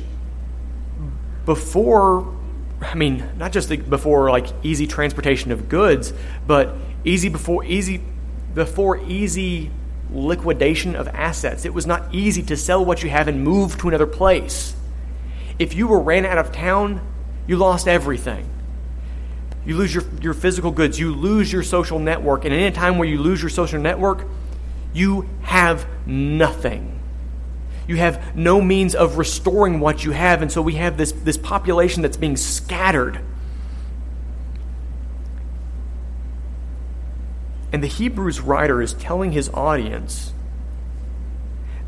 before 1.44 2.33
I 2.80 2.94
mean, 2.94 3.24
not 3.36 3.52
just 3.52 3.68
the, 3.68 3.76
before 3.76 4.30
like 4.30 4.46
easy 4.62 4.86
transportation 4.86 5.52
of 5.52 5.68
goods, 5.68 6.12
but 6.46 6.74
easy 7.04 7.28
before 7.28 7.64
easy 7.64 8.00
before 8.54 8.98
easy 8.98 9.70
liquidation 10.12 10.94
of 10.94 11.08
assets. 11.08 11.64
It 11.64 11.74
was 11.74 11.86
not 11.86 12.14
easy 12.14 12.42
to 12.44 12.56
sell 12.56 12.84
what 12.84 13.02
you 13.02 13.10
have 13.10 13.28
and 13.28 13.42
move 13.42 13.78
to 13.78 13.88
another 13.88 14.06
place. 14.06 14.74
If 15.58 15.74
you 15.74 15.86
were 15.86 16.00
ran 16.00 16.26
out 16.26 16.38
of 16.38 16.52
town, 16.52 17.00
you 17.46 17.56
lost 17.56 17.88
everything. 17.88 18.48
You 19.66 19.76
lose 19.76 19.94
your, 19.94 20.04
your 20.20 20.34
physical 20.34 20.70
goods, 20.70 20.98
you 20.98 21.14
lose 21.14 21.52
your 21.52 21.62
social 21.62 21.98
network, 21.98 22.44
and 22.44 22.52
in 22.52 22.64
a 22.64 22.70
time 22.70 22.98
where 22.98 23.08
you 23.08 23.18
lose 23.18 23.40
your 23.40 23.48
social 23.48 23.80
network, 23.80 24.26
you 24.92 25.28
have 25.42 25.86
nothing 26.06 26.93
you 27.86 27.96
have 27.96 28.34
no 28.34 28.60
means 28.60 28.94
of 28.94 29.18
restoring 29.18 29.80
what 29.80 30.04
you 30.04 30.12
have, 30.12 30.40
and 30.40 30.50
so 30.50 30.62
we 30.62 30.74
have 30.74 30.96
this, 30.96 31.12
this 31.12 31.36
population 31.36 32.02
that's 32.02 32.16
being 32.16 32.36
scattered. 32.36 33.20
And 37.72 37.82
the 37.82 37.88
Hebrews 37.88 38.40
writer 38.40 38.80
is 38.80 38.94
telling 38.94 39.32
his 39.32 39.48
audience 39.50 40.32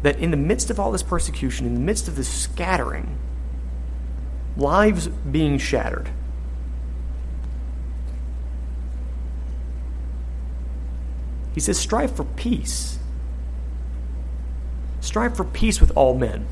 that 0.02 0.18
in 0.18 0.30
the 0.30 0.36
midst 0.36 0.68
of 0.70 0.78
all 0.78 0.92
this 0.92 1.02
persecution, 1.02 1.66
in 1.66 1.74
the 1.74 1.80
midst 1.80 2.08
of 2.08 2.16
this 2.16 2.28
scattering, 2.28 3.16
lives 4.56 5.08
being 5.08 5.58
shattered, 5.58 6.10
he 11.54 11.60
says, 11.60 11.78
strive 11.78 12.14
for 12.14 12.24
peace 12.24 12.95
Strive 15.06 15.36
for 15.36 15.44
peace 15.44 15.80
with 15.80 15.92
all 15.96 16.18
men. 16.18 16.46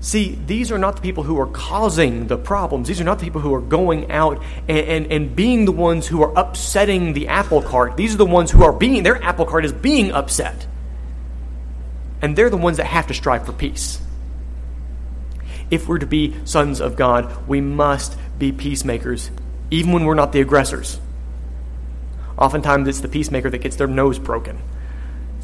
See, 0.00 0.38
these 0.46 0.70
are 0.70 0.78
not 0.78 0.96
the 0.96 1.02
people 1.02 1.24
who 1.24 1.40
are 1.40 1.46
causing 1.46 2.26
the 2.26 2.36
problems. 2.36 2.88
These 2.88 3.00
are 3.00 3.04
not 3.04 3.18
the 3.18 3.24
people 3.24 3.40
who 3.40 3.54
are 3.54 3.60
going 3.60 4.10
out 4.10 4.42
and, 4.68 4.78
and, 4.78 5.12
and, 5.12 5.36
being 5.36 5.64
the 5.64 5.72
ones 5.72 6.06
who 6.06 6.22
are 6.22 6.32
upsetting 6.38 7.12
the 7.14 7.28
apple 7.28 7.62
cart. 7.62 7.96
These 7.96 8.14
are 8.14 8.18
the 8.18 8.26
ones 8.26 8.50
who 8.50 8.62
are 8.64 8.72
being, 8.72 9.02
their 9.02 9.22
apple 9.22 9.46
cart 9.46 9.64
is 9.64 9.72
being 9.72 10.12
upset. 10.12 10.66
and 12.22 12.36
they're 12.36 12.50
the 12.50 12.56
ones 12.56 12.76
that 12.76 12.86
have 12.86 13.06
to 13.06 13.14
strive 13.14 13.46
for 13.46 13.52
peace. 13.52 14.00
If 15.70 15.88
we're 15.88 15.98
to 15.98 16.06
be 16.06 16.34
sons 16.44 16.80
of 16.80 16.96
God, 16.96 17.48
we 17.48 17.60
must 17.60 18.16
be 18.38 18.52
peacemakers, 18.52 19.30
even 19.70 19.92
when 19.92 20.04
we're 20.04 20.14
not 20.14 20.32
the 20.32 20.40
aggressors. 20.40 21.00
Oftentimes, 22.36 22.88
it's 22.88 23.00
the 23.00 23.08
peacemaker 23.08 23.50
that 23.50 23.58
gets 23.58 23.76
their 23.76 23.86
nose 23.86 24.18
broken. 24.18 24.60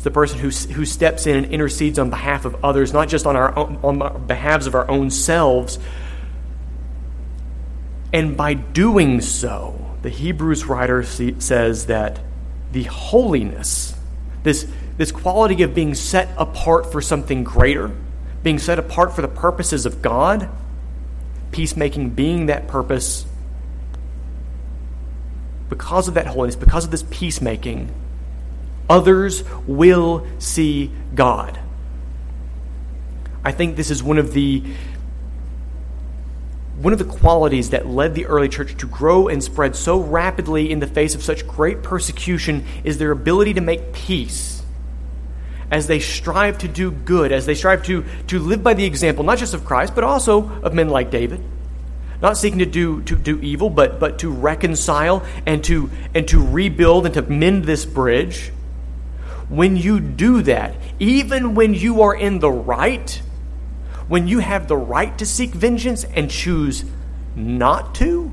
The 0.07 0.13
person 0.13 0.39
who, 0.39 0.51
who 0.51 0.85
steps 0.85 1.27
in 1.27 1.37
and 1.37 1.47
intercedes 1.47 1.99
on 1.99 2.11
behalf 2.11 2.45
of 2.45 2.65
others, 2.65 2.93
not 2.93 3.09
just 3.09 3.27
on, 3.27 3.35
our 3.35 3.59
own, 3.59 3.81
on 3.83 4.27
behalves 4.29 4.69
of 4.69 4.77
our 4.77 4.89
own 4.89 5.11
selves. 5.11 5.81
And 8.13 8.37
by 8.37 8.55
doing 8.55 9.21
so, 9.21 9.97
the 10.03 10.09
Hebrews 10.11 10.67
writer 10.67 11.03
says 11.03 11.87
that 11.87 12.21
the 12.71 12.85
holiness, 12.85 13.97
this, 14.45 14.71
this 14.97 15.11
quality 15.11 15.65
of 15.65 15.75
being 15.75 15.97
set 15.97 16.29
apart 16.39 16.93
for 16.93 17.01
something 17.01 17.43
greater, 17.43 17.91
being 18.45 18.61
set 18.61 18.79
apart 18.79 19.13
for 19.13 19.23
the 19.23 19.29
purposes 19.29 19.87
of 19.87 20.03
God, 20.03 20.49
peacemaking 21.51 22.11
being 22.11 22.47
that 22.47 22.69
purpose, 22.69 23.27
because 25.69 26.07
of 26.07 26.15
that 26.15 26.29
holiness, 26.29 26.55
because 26.55 26.85
of 26.85 26.93
this 26.93 27.03
peacemaking, 27.11 27.93
others 28.89 29.45
will 29.67 30.27
see 30.39 30.91
God. 31.15 31.59
I 33.45 33.53
think 33.53 33.77
this 33.77 33.91
is 33.91 34.03
one 34.03 34.19
of 34.19 34.33
the 34.33 34.63
one 36.79 36.93
of 36.93 36.99
the 36.99 37.05
qualities 37.07 37.71
that 37.71 37.87
led 37.87 38.15
the 38.15 38.27
early 38.27 38.51
church 38.51 38.77
to 38.77 38.87
grow 38.87 39.29
and 39.29 39.43
spread 39.43 39.75
so 39.75 39.99
rapidly 39.99 40.71
in 40.71 40.79
the 40.79 40.87
face 40.87 41.15
of 41.15 41.23
such 41.23 41.47
great 41.49 41.83
persecution 41.83 42.67
is 42.85 42.99
their 42.99 43.13
ability 43.13 43.55
to 43.55 43.63
make 43.63 43.95
peace 43.95 44.63
as 45.71 45.87
they 45.87 45.99
strive 45.99 46.59
to 46.59 46.69
do 46.69 46.91
good, 46.91 47.33
as 47.33 47.47
they 47.47 47.55
strive 47.55 47.83
to, 47.85 48.05
to 48.27 48.39
live 48.39 48.63
by 48.63 48.75
the 48.75 48.85
example, 48.85 49.25
not 49.25 49.39
just 49.39 49.55
of 49.55 49.65
Christ, 49.65 49.95
but 49.95 50.05
also 50.05 50.51
of 50.61 50.75
men 50.75 50.91
like 50.91 51.11
David 51.11 51.43
not 52.21 52.37
seeking 52.37 52.61
to 52.61 52.67
do 52.67 53.03
to 53.03 53.17
do 53.17 53.39
evil, 53.41 53.71
but 53.71 54.01
but 54.01 54.19
to 54.21 54.31
reconcile 54.31 55.25
and 55.45 55.63
to 55.65 55.91
and 56.15 56.27
to 56.29 56.45
rebuild 56.45 57.07
and 57.07 57.15
to 57.15 57.23
mend 57.23 57.65
this 57.65 57.85
bridge. 57.85 58.53
When 59.49 59.77
you 59.77 60.01
do 60.01 60.43
that, 60.43 60.75
even 60.99 61.55
when 61.55 61.75
you 61.75 62.03
are 62.03 62.15
in 62.15 62.41
the 62.41 62.51
right, 62.51 63.23
when 64.09 64.27
you 64.27 64.41
have 64.41 64.69
the 64.69 64.77
right 64.77 65.17
to 65.19 65.27
seek 65.27 65.51
vengeance 65.51 66.05
and 66.05 66.31
choose 66.31 66.85
not 67.35 67.95
to, 67.97 68.33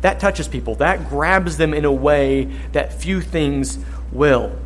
that 0.00 0.18
touches 0.18 0.48
people. 0.48 0.74
That 0.76 1.08
grabs 1.08 1.56
them 1.56 1.72
in 1.72 1.84
a 1.84 1.92
way 1.92 2.44
that 2.72 2.92
few 2.92 3.20
things 3.20 3.78
will. 4.10 4.58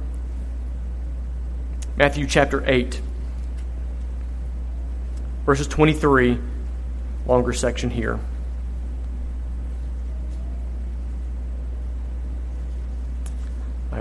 Matthew 1.97 2.27
chapter 2.27 2.63
8, 2.67 3.01
verses 5.45 5.67
23 5.67 6.39
longer 7.27 7.53
section 7.53 7.91
here. 7.91 8.19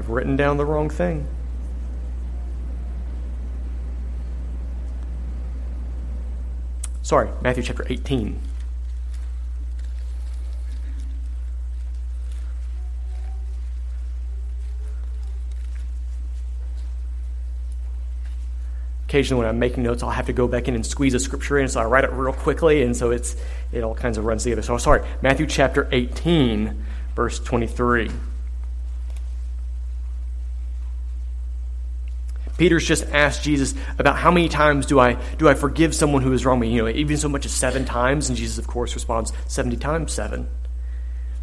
I've 0.05 0.11
written 0.11 0.35
down 0.35 0.57
the 0.57 0.65
wrong 0.65 0.87
thing. 0.87 1.27
Sorry, 7.01 7.27
Matthew 7.41 7.63
chapter 7.63 7.83
18. 7.89 8.39
occasionally 19.07 19.39
when 19.39 19.47
I'm 19.47 19.59
making 19.59 19.81
notes, 19.81 20.03
I'll 20.03 20.09
have 20.09 20.25
to 20.25 20.33
go 20.33 20.45
back 20.45 20.67
in 20.67 20.75
and 20.75 20.85
squeeze 20.85 21.13
a 21.13 21.19
scripture 21.19 21.57
in, 21.57 21.69
so 21.69 21.79
I 21.79 21.85
write 21.85 22.03
it 22.03 22.11
real 22.11 22.33
quickly, 22.33 22.83
and 22.83 22.95
so 22.95 23.11
it's 23.11 23.37
it 23.71 23.81
all 23.81 23.95
kinds 23.95 24.17
of 24.17 24.25
runs 24.25 24.43
together. 24.43 24.61
So 24.61 24.77
sorry, 24.77 25.07
Matthew 25.21 25.47
chapter 25.47 25.87
18, 25.91 26.85
verse 27.15 27.39
23. 27.39 28.11
Peter's 32.57 32.85
just 32.85 33.03
asked 33.11 33.43
Jesus 33.43 33.73
about 33.97 34.17
how 34.17 34.31
many 34.31 34.47
times 34.47 34.85
do 34.85 34.99
I 34.99 35.13
do 35.37 35.49
I 35.49 35.53
forgive 35.53 35.93
someone 35.93 36.21
who 36.21 36.31
has 36.31 36.45
wronged 36.45 36.61
me? 36.61 36.73
You 36.73 36.83
know, 36.83 36.89
even 36.89 37.17
so 37.17 37.27
much 37.27 37.45
as 37.45 37.51
seven 37.51 37.85
times, 37.85 38.29
and 38.29 38.37
Jesus, 38.37 38.57
of 38.57 38.67
course, 38.67 38.93
responds 38.95 39.33
seventy 39.47 39.77
times 39.77 40.13
seven. 40.13 40.47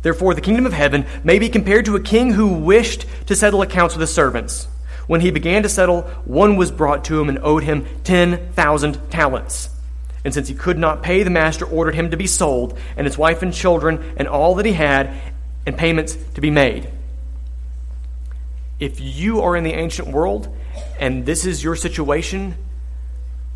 Therefore, 0.03 0.35
the 0.35 0.41
kingdom 0.41 0.67
of 0.67 0.73
heaven 0.73 1.07
may 1.23 1.39
be 1.39 1.49
compared 1.49 1.85
to 1.85 1.97
a 1.97 2.01
king 2.01 2.33
who 2.33 2.55
wished 2.55 3.07
to 3.27 3.37
settle 3.37 3.63
accounts 3.63 3.95
with 3.95 4.01
his 4.01 4.13
servants. 4.13 4.67
When 5.07 5.21
he 5.21 5.31
began 5.31 5.63
to 5.63 5.69
settle, 5.69 6.03
one 6.25 6.57
was 6.57 6.71
brought 6.71 7.05
to 7.05 7.21
him 7.21 7.29
and 7.29 7.39
owed 7.43 7.63
him 7.63 7.87
10,000 8.05 9.11
talents. 9.11 9.69
And 10.25 10.33
since 10.33 10.49
he 10.49 10.55
could 10.55 10.79
not 10.79 11.03
pay, 11.03 11.23
the 11.23 11.31
master 11.31 11.65
ordered 11.65 11.95
him 11.95 12.11
to 12.11 12.17
be 12.17 12.27
sold, 12.27 12.79
and 12.97 13.07
his 13.07 13.19
wife 13.19 13.43
and 13.43 13.53
children, 13.53 14.15
and 14.17 14.29
all 14.29 14.55
that 14.57 14.67
he 14.67 14.73
had, 14.73 15.13
and 15.67 15.77
payments 15.77 16.17
to 16.35 16.41
be 16.41 16.51
made. 16.51 16.89
If 18.83 19.01
you 19.01 19.41
are 19.41 19.57
in 19.57 19.65
the 19.65 19.73
ancient 19.73 20.09
world 20.09 20.55
and 20.99 21.25
this 21.25 21.47
is 21.47 21.63
your 21.63 21.77
situation, 21.77 22.57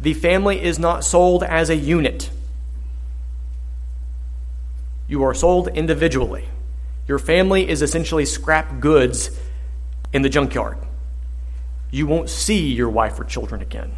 the 0.00 0.14
family 0.14 0.62
is 0.62 0.78
not 0.78 1.04
sold 1.04 1.42
as 1.42 1.70
a 1.70 1.76
unit. 1.76 2.30
You 5.08 5.24
are 5.24 5.34
sold 5.34 5.68
individually. 5.68 6.48
Your 7.08 7.18
family 7.18 7.68
is 7.68 7.82
essentially 7.82 8.24
scrap 8.24 8.80
goods 8.80 9.30
in 10.12 10.22
the 10.22 10.28
junkyard 10.28 10.78
you 11.90 12.06
won't 12.06 12.28
see 12.28 12.72
your 12.72 12.90
wife 12.90 13.18
or 13.18 13.24
children 13.24 13.62
again. 13.62 13.94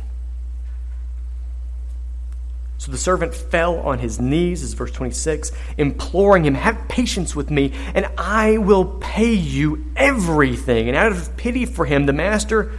So 2.79 2.93
the 2.93 2.99
servant 2.99 3.35
fell 3.35 3.81
on 3.81 3.99
his 3.99 4.21
knees, 4.21 4.63
is 4.63 4.73
verse 4.75 4.93
26, 4.93 5.51
imploring 5.77 6.45
him, 6.45 6.55
Have 6.55 6.89
patience 6.89 7.35
with 7.35 7.51
me, 7.51 7.73
and 7.93 8.09
I 8.17 8.59
will 8.59 8.85
pay 9.01 9.35
you 9.35 9.85
everything. 9.97 10.87
And 10.87 10.97
out 10.97 11.11
of 11.11 11.37
pity 11.37 11.67
for 11.67 11.85
him, 11.85 12.07
the 12.07 12.13
master 12.13 12.73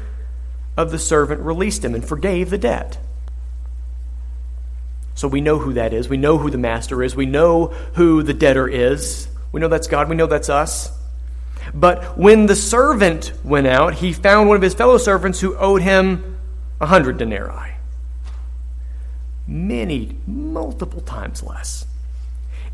of 0.78 0.92
the 0.92 1.00
servant 1.00 1.42
released 1.42 1.84
him 1.84 1.94
and 1.94 2.04
forgave 2.04 2.50
the 2.50 2.58
debt. 2.58 2.98
So 5.16 5.28
we 5.28 5.42
know 5.42 5.60
who 5.60 5.74
that 5.74 5.92
is. 5.92 6.08
We 6.08 6.16
know 6.16 6.38
who 6.38 6.50
the 6.50 6.58
master 6.58 7.04
is. 7.04 7.14
We 7.14 7.26
know 7.26 7.68
who 7.96 8.24
the 8.24 8.34
debtor 8.34 8.70
is. 8.70 9.28
We 9.52 9.60
know 9.60 9.68
that's 9.68 9.88
God. 9.88 10.08
We 10.08 10.16
know 10.16 10.28
that's 10.28 10.48
us. 10.48 10.98
But 11.74 12.18
when 12.18 12.46
the 12.46 12.56
servant 12.56 13.34
went 13.44 13.68
out, 13.68 13.96
he 13.96 14.14
found 14.14 14.48
one 14.48 14.56
of 14.56 14.62
his 14.62 14.74
fellow 14.74 14.98
servants 14.98 15.42
who 15.42 15.58
owed 15.58 15.82
him 15.82 16.38
a 16.80 16.86
hundred 16.86 17.18
denarii. 17.18 17.79
Many, 19.50 20.16
multiple 20.28 21.02
times 21.02 21.42
less. 21.42 21.88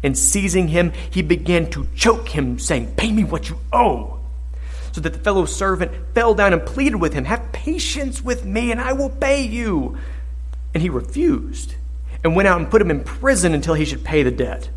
And 0.04 0.18
seizing 0.18 0.68
him, 0.68 0.92
he 1.10 1.22
began 1.22 1.70
to 1.70 1.88
choke 1.96 2.28
him, 2.28 2.60
saying, 2.60 2.96
Pay 2.98 3.14
me 3.14 3.24
what 3.24 3.50
you 3.50 3.58
owe. 3.72 4.20
So 4.92 5.00
that 5.00 5.14
the 5.14 5.20
fellow 5.20 5.46
servant 5.46 5.94
fell 6.14 6.36
down 6.36 6.52
and 6.52 6.66
pleaded 6.66 6.98
with 6.98 7.14
him, 7.14 7.24
Have 7.24 7.54
patience 7.54 8.22
with 8.22 8.44
me, 8.44 8.72
and 8.72 8.82
I 8.82 8.92
will 8.92 9.10
pay 9.10 9.42
you. 9.42 9.98
And 10.74 10.84
he 10.84 10.90
refused, 10.90 11.76
and 12.26 12.36
went 12.36 12.50
out 12.50 12.60
and 12.60 12.70
put 12.70 12.82
him 12.82 12.92
in 12.92 13.06
prison 13.06 13.54
until 13.54 13.76
he 13.76 13.86
should 13.86 14.04
pay 14.04 14.22
the 14.22 14.32
debt. 14.32 14.70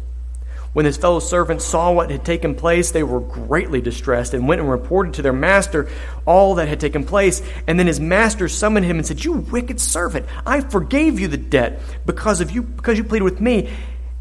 When 0.79 0.87
his 0.87 0.97
fellow 0.97 1.19
servants 1.19 1.65
saw 1.65 1.91
what 1.91 2.09
had 2.09 2.25
taken 2.25 2.55
place, 2.55 2.93
they 2.93 3.03
were 3.03 3.19
greatly 3.19 3.81
distressed 3.81 4.33
and 4.33 4.47
went 4.47 4.61
and 4.61 4.71
reported 4.71 5.15
to 5.15 5.23
their 5.23 5.33
master 5.33 5.89
all 6.25 6.55
that 6.55 6.69
had 6.69 6.79
taken 6.79 7.03
place. 7.03 7.43
And 7.67 7.81
then 7.81 7.89
his 7.89 7.99
master 7.99 8.47
summoned 8.47 8.87
him 8.87 8.97
and 8.97 9.05
said, 9.05 9.25
You 9.25 9.33
wicked 9.33 9.81
servant, 9.81 10.27
I 10.47 10.61
forgave 10.61 11.19
you 11.19 11.27
the 11.27 11.37
debt 11.37 11.81
because 12.07 12.41
of 12.41 12.53
you 12.53 12.63
because 12.63 12.97
you 12.97 13.03
pleaded 13.03 13.25
with 13.25 13.41
me. 13.41 13.71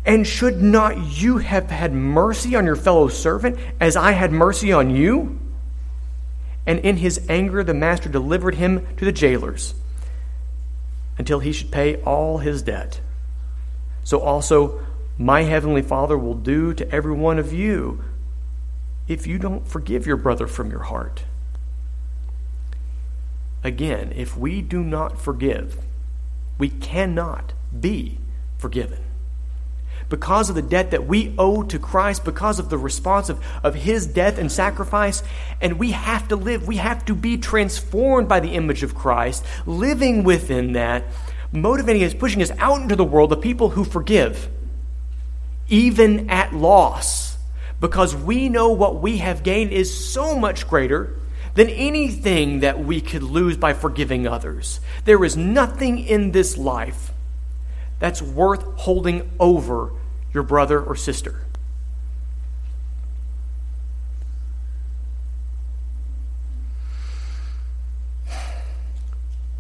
And 0.04 0.26
should 0.26 0.60
not 0.60 0.98
you 1.22 1.38
have 1.38 1.70
had 1.70 1.94
mercy 1.94 2.56
on 2.56 2.66
your 2.66 2.76
fellow 2.76 3.08
servant 3.08 3.60
as 3.80 3.96
I 3.96 4.14
had 4.14 4.32
mercy 4.32 4.74
on 4.74 4.90
you? 4.90 5.38
And 6.66 6.80
in 6.80 6.98
his 6.98 7.24
anger, 7.30 7.64
the 7.64 7.76
master 7.76 8.10
delivered 8.10 8.56
him 8.56 8.88
to 8.98 9.06
the 9.06 9.12
jailers 9.12 9.76
until 11.20 11.38
he 11.38 11.52
should 11.52 11.70
pay 11.70 11.98
all 12.02 12.40
his 12.40 12.64
debt. 12.64 13.00
So 14.04 14.22
also 14.22 14.87
my 15.18 15.44
heavenly 15.44 15.82
Father 15.82 16.18
will 16.18 16.36
do 16.36 16.74
to 16.74 16.90
every 16.92 17.14
one 17.14 17.40
of 17.40 17.52
you 17.52 18.04
if 19.08 19.26
you 19.26 19.40
don't 19.40 19.68
forgive 19.68 20.06
your 20.06 20.18
brother 20.18 20.48
from 20.48 20.70
your 20.70 20.84
heart. 20.84 21.24
Again, 23.64 24.14
if 24.16 24.38
we 24.38 24.62
do 24.62 24.84
not 24.84 25.20
forgive, 25.20 25.80
we 26.58 26.70
cannot 26.70 27.54
be 27.78 28.20
forgiven. 28.58 29.04
Because 30.10 30.50
of 30.50 30.56
the 30.56 30.62
debt 30.62 30.92
that 30.92 31.06
we 31.06 31.34
owe 31.38 31.64
to 31.64 31.80
Christ, 31.80 32.24
because 32.24 32.60
of 32.60 32.70
the 32.70 32.78
response 32.78 33.28
of, 33.28 33.44
of 33.64 33.76
His 33.76 34.08
death 34.08 34.38
and 34.38 34.50
sacrifice, 34.50 35.22
and 35.60 35.80
we 35.80 35.92
have 35.92 36.28
to 36.30 36.36
live, 36.36 36.66
we 36.66 36.78
have 36.78 37.04
to 37.06 37.16
be 37.16 37.38
transformed 37.38 38.30
by 38.30 38.40
the 38.40 38.54
image 38.54 38.84
of 38.84 38.96
Christ, 38.96 39.44
living 39.66 40.24
within 40.24 40.74
that, 40.74 41.04
motivating 41.52 42.04
us, 42.04 42.14
pushing 42.14 42.42
us 42.42 42.52
out 42.58 42.82
into 42.82 42.96
the 42.96 43.04
world, 43.04 43.32
the 43.32 43.38
people 43.38 43.70
who 43.70 43.84
forgive 43.84 44.50
even 45.70 46.30
at 46.30 46.54
loss, 46.54 47.38
because 47.80 48.16
we 48.16 48.50
know 48.50 48.70
what 48.70 49.02
we 49.02 49.18
have 49.18 49.44
gained 49.44 49.72
is 49.72 50.12
so 50.12 50.38
much 50.38 50.68
greater 50.68 51.16
than 51.54 51.70
anything 51.70 52.60
that 52.60 52.80
we 52.80 53.02
could 53.02 53.24
lose 53.24 53.58
by 53.58 53.74
forgiving 53.74 54.28
others. 54.28 54.80
There 55.06 55.24
is 55.26 55.36
nothing 55.36 56.00
in 56.00 56.32
this 56.32 56.58
life 56.58 57.12
that's 58.00 58.22
worth 58.22 58.64
holding 58.78 59.30
over 59.40 59.92
your 60.34 60.44
brother 60.44 60.80
or 60.80 60.96
sister. 60.96 61.44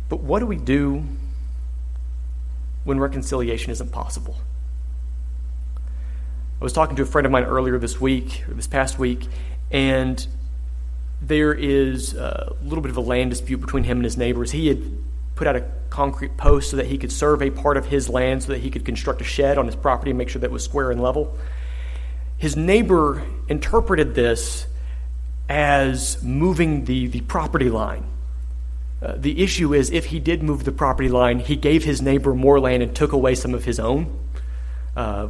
But 0.09 0.21
what 0.21 0.39
do 0.39 0.45
we 0.45 0.55
do 0.55 1.03
when 2.83 2.99
reconciliation 2.99 3.71
isn't 3.71 3.91
possible? 3.91 4.37
I 6.59 6.63
was 6.63 6.73
talking 6.73 6.95
to 6.95 7.03
a 7.03 7.05
friend 7.05 7.27
of 7.27 7.31
mine 7.31 7.43
earlier 7.43 7.77
this 7.77 8.01
week, 8.01 8.43
this 8.47 8.65
past 8.65 8.97
week, 8.97 9.27
and 9.69 10.25
there 11.21 11.53
is 11.53 12.15
a 12.15 12.55
little 12.63 12.81
bit 12.81 12.89
of 12.89 12.97
a 12.97 13.01
land 13.01 13.29
dispute 13.29 13.59
between 13.59 13.83
him 13.83 13.97
and 13.97 14.03
his 14.03 14.17
neighbors. 14.17 14.51
He 14.51 14.67
had 14.67 14.81
put 15.35 15.45
out 15.45 15.55
a 15.55 15.65
concrete 15.91 16.35
post 16.35 16.71
so 16.71 16.77
that 16.77 16.87
he 16.87 16.97
could 16.97 17.11
survey 17.11 17.51
part 17.51 17.77
of 17.77 17.85
his 17.85 18.09
land 18.09 18.41
so 18.41 18.53
that 18.53 18.61
he 18.61 18.71
could 18.71 18.85
construct 18.85 19.21
a 19.21 19.23
shed 19.23 19.59
on 19.59 19.67
his 19.67 19.75
property 19.75 20.09
and 20.09 20.17
make 20.17 20.29
sure 20.29 20.39
that 20.39 20.47
it 20.47 20.51
was 20.51 20.63
square 20.63 20.89
and 20.89 20.99
level. 20.99 21.37
His 22.37 22.55
neighbor 22.55 23.23
interpreted 23.47 24.15
this 24.15 24.65
as 25.47 26.23
moving 26.23 26.85
the, 26.85 27.05
the 27.05 27.21
property 27.21 27.69
line. 27.69 28.03
Uh, 28.99 29.13
the 29.15 29.43
issue 29.43 29.75
is 29.75 29.91
if 29.91 30.05
he 30.05 30.19
did 30.19 30.41
move 30.41 30.63
the 30.63 30.71
property 30.71 31.09
line, 31.09 31.37
he 31.37 31.55
gave 31.55 31.83
his 31.83 32.01
neighbor 32.01 32.33
more 32.33 32.59
land 32.59 32.81
and 32.81 32.95
took 32.95 33.11
away 33.11 33.35
some 33.35 33.53
of 33.53 33.63
his 33.63 33.79
own. 33.79 34.19
Uh, 34.95 35.27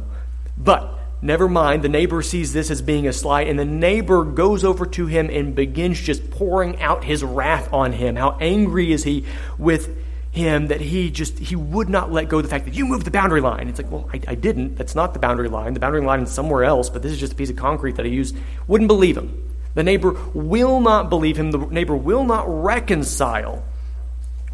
but 0.56 0.97
never 1.20 1.48
mind, 1.48 1.82
the 1.82 1.88
neighbor 1.88 2.22
sees 2.22 2.52
this 2.52 2.70
as 2.70 2.82
being 2.82 3.06
a 3.06 3.12
slight, 3.12 3.48
and 3.48 3.58
the 3.58 3.64
neighbor 3.64 4.24
goes 4.24 4.64
over 4.64 4.86
to 4.86 5.06
him 5.06 5.30
and 5.30 5.54
begins 5.54 6.00
just 6.00 6.30
pouring 6.30 6.80
out 6.80 7.04
his 7.04 7.24
wrath 7.24 7.72
on 7.72 7.92
him. 7.92 8.16
How 8.16 8.36
angry 8.40 8.92
is 8.92 9.04
he 9.04 9.24
with 9.58 9.96
him 10.30 10.68
that 10.68 10.80
he 10.80 11.10
just 11.10 11.38
he 11.38 11.56
would 11.56 11.88
not 11.88 12.12
let 12.12 12.28
go 12.28 12.38
of 12.38 12.44
the 12.44 12.48
fact 12.48 12.66
that 12.66 12.74
you 12.74 12.86
moved 12.86 13.06
the 13.06 13.10
boundary 13.10 13.40
line. 13.40 13.68
It's 13.68 13.80
like, 13.80 13.90
well, 13.90 14.08
I, 14.12 14.20
I 14.28 14.34
didn't. 14.34 14.76
That's 14.76 14.94
not 14.94 15.12
the 15.12 15.18
boundary 15.18 15.48
line. 15.48 15.74
The 15.74 15.80
boundary 15.80 16.02
line 16.02 16.20
is 16.20 16.30
somewhere 16.30 16.64
else, 16.64 16.90
but 16.90 17.02
this 17.02 17.12
is 17.12 17.18
just 17.18 17.32
a 17.32 17.36
piece 17.36 17.50
of 17.50 17.56
concrete 17.56 17.96
that 17.96 18.06
I 18.06 18.08
used. 18.08 18.36
Wouldn't 18.66 18.88
believe 18.88 19.16
him. 19.16 19.44
The 19.74 19.82
neighbor 19.82 20.16
will 20.34 20.80
not 20.80 21.08
believe 21.10 21.36
him. 21.36 21.50
The 21.50 21.58
neighbor 21.58 21.96
will 21.96 22.24
not 22.24 22.44
reconcile 22.48 23.64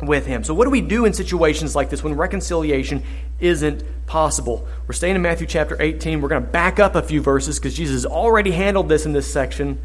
with 0.03 0.27
him. 0.27 0.45
So, 0.45 0.55
what 0.55 0.65
do 0.65 0.71
we 0.71 0.81
do 0.81 1.05
in 1.05 1.13
situations 1.13 1.77
like 1.77 1.91
this 1.91 2.03
when 2.03 2.15
reconciliation 2.15 3.03
isn't 3.41 3.85
possible? 4.07 4.67
We're 4.87 4.95
staying 4.95 5.17
in 5.17 5.23
Matthew 5.23 5.47
chapter 5.47 5.81
18. 5.81 6.21
We're 6.21 6.29
going 6.29 6.43
to 6.43 6.49
back 6.49 6.79
up 6.79 6.95
a 6.95 7.03
few 7.03 7.21
verses 7.21 7.59
because 7.59 7.75
Jesus 7.75 8.03
has 8.03 8.07
already 8.07 8.51
handled 8.51 8.89
this 8.89 9.07
in 9.07 9.13
this 9.13 9.31
section. 9.33 9.79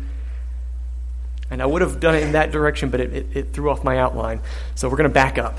And 1.52 1.62
I 1.62 1.66
would 1.66 1.82
have 1.82 2.00
done 2.00 2.14
it 2.16 2.24
in 2.24 2.34
that 2.34 2.52
direction, 2.52 2.90
but 2.90 3.00
it, 3.00 3.14
it, 3.14 3.28
it 3.36 3.54
threw 3.54 3.72
off 3.72 3.84
my 3.84 3.98
outline. 3.98 4.42
So, 4.76 4.90
we're 4.90 4.98
going 4.98 5.10
to 5.10 5.14
back 5.14 5.38
up. 5.38 5.58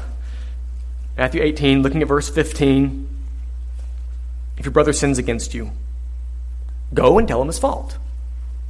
Matthew 1.17 1.43
18, 1.43 1.83
looking 1.83 2.03
at 2.03 2.09
verse 2.09 2.29
15. 2.29 3.09
If 4.59 4.65
your 4.65 4.73
brother 4.73 4.93
sins 4.93 5.19
against 5.19 5.55
you, 5.55 5.71
go 6.93 7.19
and 7.19 7.27
tell 7.27 7.41
him 7.41 7.47
his 7.47 7.59
fault. 7.59 7.97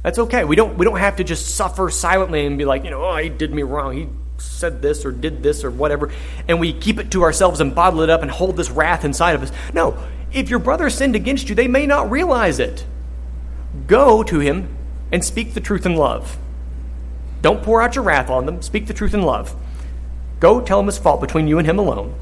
That's 0.03 0.17
okay. 0.17 0.43
We 0.43 0.55
don't, 0.55 0.77
we 0.77 0.85
don't 0.85 0.97
have 0.97 1.17
to 1.17 1.23
just 1.23 1.55
suffer 1.55 1.89
silently 1.89 2.45
and 2.45 2.57
be 2.57 2.65
like, 2.65 2.83
you 2.83 2.89
know, 2.89 3.03
oh, 3.03 3.17
he 3.17 3.29
did 3.29 3.53
me 3.53 3.61
wrong. 3.61 3.95
He 3.95 4.07
said 4.41 4.81
this 4.81 5.05
or 5.05 5.11
did 5.11 5.43
this 5.43 5.63
or 5.63 5.71
whatever. 5.71 6.11
And 6.47 6.59
we 6.59 6.73
keep 6.73 6.99
it 6.99 7.11
to 7.11 7.23
ourselves 7.23 7.61
and 7.61 7.73
bottle 7.75 8.01
it 8.01 8.09
up 8.09 8.21
and 8.21 8.31
hold 8.31 8.57
this 8.57 8.71
wrath 8.71 9.05
inside 9.05 9.35
of 9.35 9.43
us. 9.43 9.51
No. 9.73 9.97
If 10.33 10.49
your 10.49 10.59
brother 10.59 10.89
sinned 10.89 11.15
against 11.15 11.49
you, 11.49 11.55
they 11.55 11.67
may 11.67 11.85
not 11.85 12.09
realize 12.09 12.59
it. 12.59 12.85
Go 13.87 14.23
to 14.23 14.39
him 14.39 14.75
and 15.11 15.23
speak 15.23 15.53
the 15.53 15.59
truth 15.59 15.85
in 15.85 15.95
love. 15.95 16.37
Don't 17.41 17.63
pour 17.63 17.81
out 17.81 17.95
your 17.95 18.03
wrath 18.03 18.29
on 18.29 18.45
them. 18.45 18.61
Speak 18.61 18.87
the 18.87 18.93
truth 18.93 19.13
in 19.13 19.23
love. 19.23 19.55
Go 20.39 20.61
tell 20.61 20.79
him 20.79 20.85
his 20.85 20.97
fault 20.97 21.21
between 21.21 21.47
you 21.47 21.57
and 21.57 21.67
him 21.67 21.79
alone. 21.79 22.15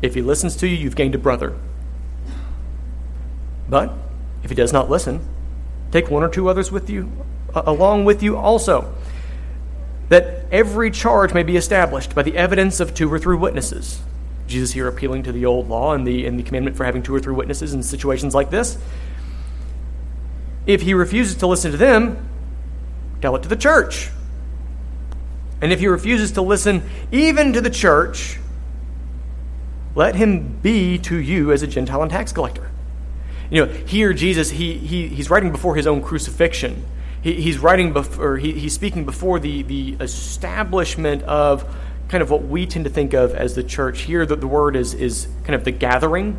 If 0.00 0.14
he 0.14 0.22
listens 0.22 0.56
to 0.56 0.66
you, 0.66 0.76
you've 0.76 0.96
gained 0.96 1.14
a 1.14 1.18
brother. 1.18 1.54
But 3.68 3.92
if 4.42 4.50
he 4.50 4.54
does 4.54 4.72
not 4.72 4.90
listen, 4.90 5.26
Take 5.94 6.10
one 6.10 6.24
or 6.24 6.28
two 6.28 6.48
others 6.48 6.72
with 6.72 6.90
you, 6.90 7.08
uh, 7.54 7.62
along 7.66 8.04
with 8.04 8.20
you 8.20 8.36
also, 8.36 8.92
that 10.14 10.46
every 10.52 10.92
charge 10.92 11.34
may 11.34 11.42
be 11.42 11.56
established 11.56 12.14
by 12.14 12.22
the 12.22 12.36
evidence 12.36 12.78
of 12.78 12.94
two 12.94 13.12
or 13.12 13.18
three 13.18 13.36
witnesses. 13.36 14.00
Jesus 14.46 14.70
here 14.70 14.86
appealing 14.86 15.24
to 15.24 15.32
the 15.32 15.44
old 15.44 15.68
law 15.68 15.92
and 15.92 16.06
the, 16.06 16.24
and 16.24 16.38
the 16.38 16.44
commandment 16.44 16.76
for 16.76 16.84
having 16.84 17.02
two 17.02 17.12
or 17.12 17.18
three 17.18 17.34
witnesses 17.34 17.74
in 17.74 17.82
situations 17.82 18.32
like 18.32 18.48
this. 18.48 18.78
If 20.66 20.82
he 20.82 20.94
refuses 20.94 21.34
to 21.38 21.48
listen 21.48 21.72
to 21.72 21.76
them, 21.76 22.28
tell 23.22 23.34
it 23.34 23.42
to 23.42 23.48
the 23.48 23.56
church. 23.56 24.08
And 25.60 25.72
if 25.72 25.80
he 25.80 25.88
refuses 25.88 26.30
to 26.32 26.42
listen 26.42 26.88
even 27.10 27.52
to 27.52 27.60
the 27.60 27.68
church, 27.68 28.38
let 29.96 30.14
him 30.14 30.60
be 30.62 30.96
to 30.98 31.16
you 31.16 31.50
as 31.50 31.62
a 31.62 31.66
Gentile 31.66 32.02
and 32.02 32.10
tax 32.10 32.30
collector. 32.30 32.70
You 33.50 33.66
know, 33.66 33.72
here 33.72 34.12
Jesus, 34.12 34.50
he, 34.50 34.78
he, 34.78 35.08
he's 35.08 35.28
writing 35.28 35.50
before 35.50 35.74
his 35.74 35.88
own 35.88 36.02
crucifixion. 36.02 36.84
He, 37.24 37.40
he's 37.40 37.58
writing 37.58 37.94
before, 37.94 38.36
he, 38.36 38.52
he's 38.52 38.74
speaking 38.74 39.06
before 39.06 39.40
the, 39.40 39.62
the 39.62 39.96
establishment 39.98 41.22
of 41.22 41.64
kind 42.08 42.22
of 42.22 42.30
what 42.30 42.44
we 42.44 42.66
tend 42.66 42.84
to 42.84 42.90
think 42.90 43.14
of 43.14 43.34
as 43.34 43.54
the 43.54 43.64
church. 43.64 44.02
Here, 44.02 44.26
the, 44.26 44.36
the 44.36 44.46
word 44.46 44.76
is, 44.76 44.92
is 44.92 45.26
kind 45.44 45.54
of 45.54 45.64
the 45.64 45.72
gathering. 45.72 46.36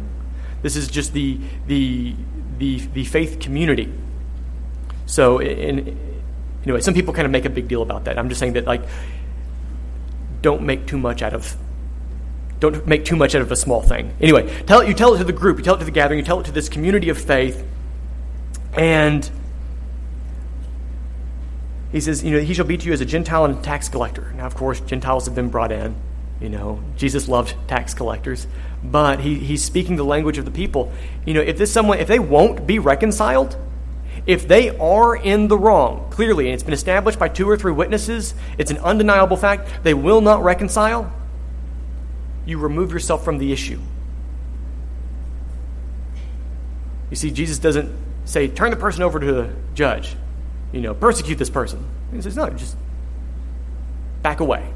This 0.61 0.75
is 0.75 0.87
just 0.87 1.11
the, 1.11 1.39
the, 1.65 2.15
the, 2.59 2.77
the 2.93 3.03
faith 3.03 3.39
community. 3.39 3.91
So, 5.07 5.39
in, 5.39 5.97
anyway, 6.63 6.81
some 6.81 6.93
people 6.93 7.15
kind 7.15 7.25
of 7.25 7.31
make 7.31 7.45
a 7.45 7.49
big 7.49 7.67
deal 7.67 7.81
about 7.81 8.05
that. 8.05 8.19
I'm 8.19 8.29
just 8.29 8.39
saying 8.39 8.53
that, 8.53 8.65
like, 8.65 8.83
don't 10.43 10.61
make 10.61 10.85
too 10.85 10.99
much 10.99 11.23
out 11.23 11.33
of 11.33 11.57
don't 12.59 12.87
make 12.87 13.03
too 13.03 13.17
much 13.17 13.35
out 13.35 13.41
of 13.41 13.51
a 13.51 13.55
small 13.55 13.81
thing. 13.81 14.15
Anyway, 14.21 14.47
tell 14.65 14.79
it, 14.79 14.87
you 14.87 14.93
tell 14.93 15.13
it 15.13 15.17
to 15.17 15.25
the 15.25 15.33
group, 15.33 15.57
you 15.57 15.63
tell 15.63 15.75
it 15.75 15.79
to 15.79 15.85
the 15.85 15.91
gathering, 15.91 16.19
you 16.19 16.25
tell 16.25 16.39
it 16.39 16.45
to 16.45 16.53
this 16.53 16.69
community 16.69 17.09
of 17.09 17.17
faith, 17.17 17.65
and 18.77 19.29
he 21.95 22.01
says, 22.01 22.23
you 22.23 22.31
know, 22.31 22.39
he 22.39 22.53
shall 22.53 22.65
be 22.65 22.77
to 22.77 22.85
you 22.85 22.93
as 22.93 23.01
a 23.01 23.05
Gentile 23.05 23.45
and 23.45 23.57
a 23.57 23.61
tax 23.61 23.87
collector. 23.87 24.33
Now, 24.35 24.45
of 24.45 24.55
course, 24.55 24.81
Gentiles 24.81 25.25
have 25.25 25.35
been 25.35 25.49
brought 25.49 25.71
in. 25.71 25.95
You 26.41 26.49
know, 26.49 26.83
Jesus 26.97 27.29
loved 27.29 27.55
tax 27.69 27.93
collectors, 27.93 28.45
but 28.83 29.21
he, 29.21 29.35
he's 29.35 29.63
speaking 29.63 29.95
the 29.95 30.03
language 30.03 30.37
of 30.37 30.43
the 30.43 30.51
people. 30.51 30.91
You 31.25 31.33
know, 31.33 31.41
if 31.41 31.57
this 31.57 31.71
someone, 31.71 31.99
if 31.99 32.09
they 32.09 32.19
won't 32.19 32.67
be 32.67 32.79
reconciled, 32.79 33.55
if 34.27 34.45
they 34.45 34.77
are 34.77 35.15
in 35.15 35.47
the 35.47 35.57
wrong, 35.57 36.09
clearly, 36.09 36.47
and 36.47 36.53
it's 36.53 36.63
been 36.63 36.73
established 36.73 37.17
by 37.17 37.29
two 37.29 37.49
or 37.49 37.55
three 37.55 37.71
witnesses, 37.71 38.33
it's 38.57 38.71
an 38.71 38.79
undeniable 38.79 39.37
fact, 39.37 39.83
they 39.83 39.93
will 39.93 40.19
not 40.19 40.43
reconcile 40.43 41.13
you 42.45 42.59
remove 42.59 42.91
yourself 42.91 43.23
from 43.23 43.37
the 43.37 43.51
issue. 43.51 43.79
You 47.09 47.15
see, 47.15 47.31
Jesus 47.31 47.57
doesn't 47.57 47.95
say, 48.25 48.47
turn 48.47 48.71
the 48.71 48.77
person 48.77 49.03
over 49.03 49.19
to 49.19 49.25
the 49.25 49.53
judge, 49.73 50.15
you 50.75 50.81
know, 50.81 50.93
persecute 50.93 51.35
this 51.35 51.49
person. 51.49 51.87
He 52.11 52.21
says, 52.21 52.35
no, 52.35 52.49
just 52.49 52.75
back 54.21 54.41
away, 54.41 54.67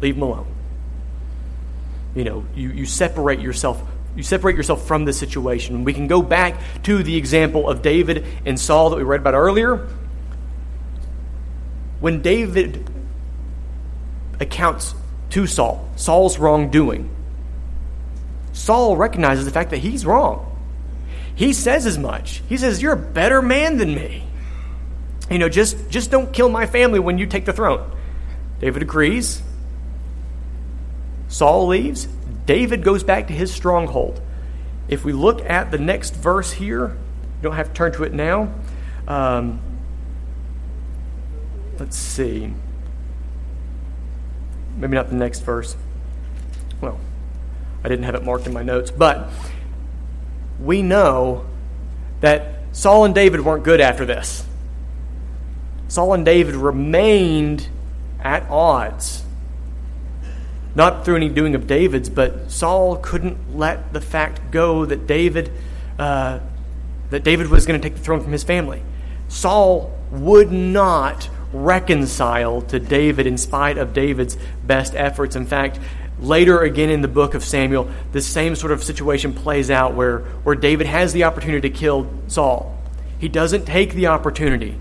leave 0.00 0.16
him 0.16 0.22
alone. 0.22 0.46
You 2.14 2.24
know, 2.24 2.46
you, 2.54 2.70
you 2.70 2.86
separate 2.86 3.40
yourself. 3.40 3.82
You 4.16 4.22
separate 4.22 4.56
yourself 4.56 4.86
from 4.88 5.04
this 5.04 5.18
situation. 5.18 5.84
We 5.84 5.92
can 5.92 6.06
go 6.06 6.22
back 6.22 6.58
to 6.84 7.02
the 7.02 7.16
example 7.16 7.68
of 7.68 7.82
David 7.82 8.24
and 8.46 8.58
Saul 8.58 8.90
that 8.90 8.96
we 8.96 9.02
read 9.02 9.20
about 9.20 9.34
earlier. 9.34 9.88
When 12.00 12.22
David 12.22 12.88
accounts 14.40 14.94
to 15.30 15.46
Saul, 15.46 15.86
Saul's 15.96 16.38
wrongdoing. 16.38 17.14
Saul 18.54 18.96
recognizes 18.96 19.44
the 19.44 19.50
fact 19.50 19.70
that 19.70 19.78
he's 19.78 20.06
wrong. 20.06 20.46
He 21.34 21.52
says 21.52 21.84
as 21.84 21.98
much. 21.98 22.42
He 22.48 22.56
says, 22.56 22.80
You're 22.80 22.94
a 22.94 22.96
better 22.96 23.42
man 23.42 23.76
than 23.76 23.94
me. 23.94 24.27
You 25.30 25.38
know, 25.38 25.48
just, 25.48 25.90
just 25.90 26.10
don't 26.10 26.32
kill 26.32 26.48
my 26.48 26.66
family 26.66 26.98
when 26.98 27.18
you 27.18 27.26
take 27.26 27.44
the 27.44 27.52
throne. 27.52 27.90
David 28.60 28.82
agrees. 28.82 29.42
Saul 31.28 31.66
leaves. 31.66 32.08
David 32.46 32.82
goes 32.82 33.02
back 33.02 33.26
to 33.28 33.32
his 33.32 33.52
stronghold. 33.52 34.20
If 34.88 35.04
we 35.04 35.12
look 35.12 35.42
at 35.42 35.70
the 35.70 35.78
next 35.78 36.14
verse 36.14 36.52
here, 36.52 36.88
you 36.88 37.42
don't 37.42 37.56
have 37.56 37.68
to 37.68 37.74
turn 37.74 37.92
to 37.92 38.04
it 38.04 38.14
now. 38.14 38.52
Um, 39.06 39.60
let's 41.78 41.96
see 41.96 42.54
maybe 44.78 44.94
not 44.94 45.08
the 45.08 45.16
next 45.16 45.40
verse. 45.40 45.76
Well, 46.80 46.98
I 47.84 47.88
didn't 47.88 48.04
have 48.04 48.14
it 48.14 48.24
marked 48.24 48.46
in 48.46 48.52
my 48.52 48.62
notes, 48.62 48.90
but 48.90 49.28
we 50.60 50.82
know 50.82 51.44
that 52.20 52.62
Saul 52.72 53.04
and 53.04 53.14
David 53.14 53.40
weren't 53.40 53.64
good 53.64 53.80
after 53.80 54.04
this. 54.04 54.44
Saul 55.88 56.14
and 56.14 56.24
David 56.24 56.54
remained 56.54 57.68
at 58.20 58.48
odds. 58.50 59.24
Not 60.74 61.04
through 61.04 61.16
any 61.16 61.28
doing 61.28 61.54
of 61.54 61.66
David's, 61.66 62.08
but 62.08 62.50
Saul 62.50 62.96
couldn't 62.98 63.56
let 63.56 63.92
the 63.92 64.00
fact 64.00 64.50
go 64.50 64.84
that 64.84 65.06
David 65.06 65.50
uh, 65.98 66.38
that 67.10 67.24
David 67.24 67.48
was 67.48 67.66
going 67.66 67.80
to 67.80 67.88
take 67.88 67.96
the 67.96 68.02
throne 68.02 68.20
from 68.20 68.32
his 68.32 68.44
family. 68.44 68.82
Saul 69.28 69.96
would 70.10 70.52
not 70.52 71.28
reconcile 71.52 72.60
to 72.62 72.78
David 72.78 73.26
in 73.26 73.38
spite 73.38 73.78
of 73.78 73.92
David's 73.92 74.36
best 74.66 74.94
efforts. 74.94 75.34
In 75.34 75.46
fact, 75.46 75.78
later 76.20 76.60
again 76.60 76.90
in 76.90 77.00
the 77.00 77.08
book 77.08 77.34
of 77.34 77.42
Samuel, 77.42 77.90
the 78.12 78.20
same 78.20 78.54
sort 78.54 78.72
of 78.72 78.84
situation 78.84 79.32
plays 79.32 79.70
out 79.70 79.94
where, 79.94 80.20
where 80.44 80.54
David 80.54 80.86
has 80.86 81.12
the 81.12 81.24
opportunity 81.24 81.68
to 81.70 81.74
kill 81.74 82.10
Saul. 82.26 82.78
He 83.18 83.28
doesn't 83.28 83.64
take 83.64 83.94
the 83.94 84.08
opportunity. 84.08 84.78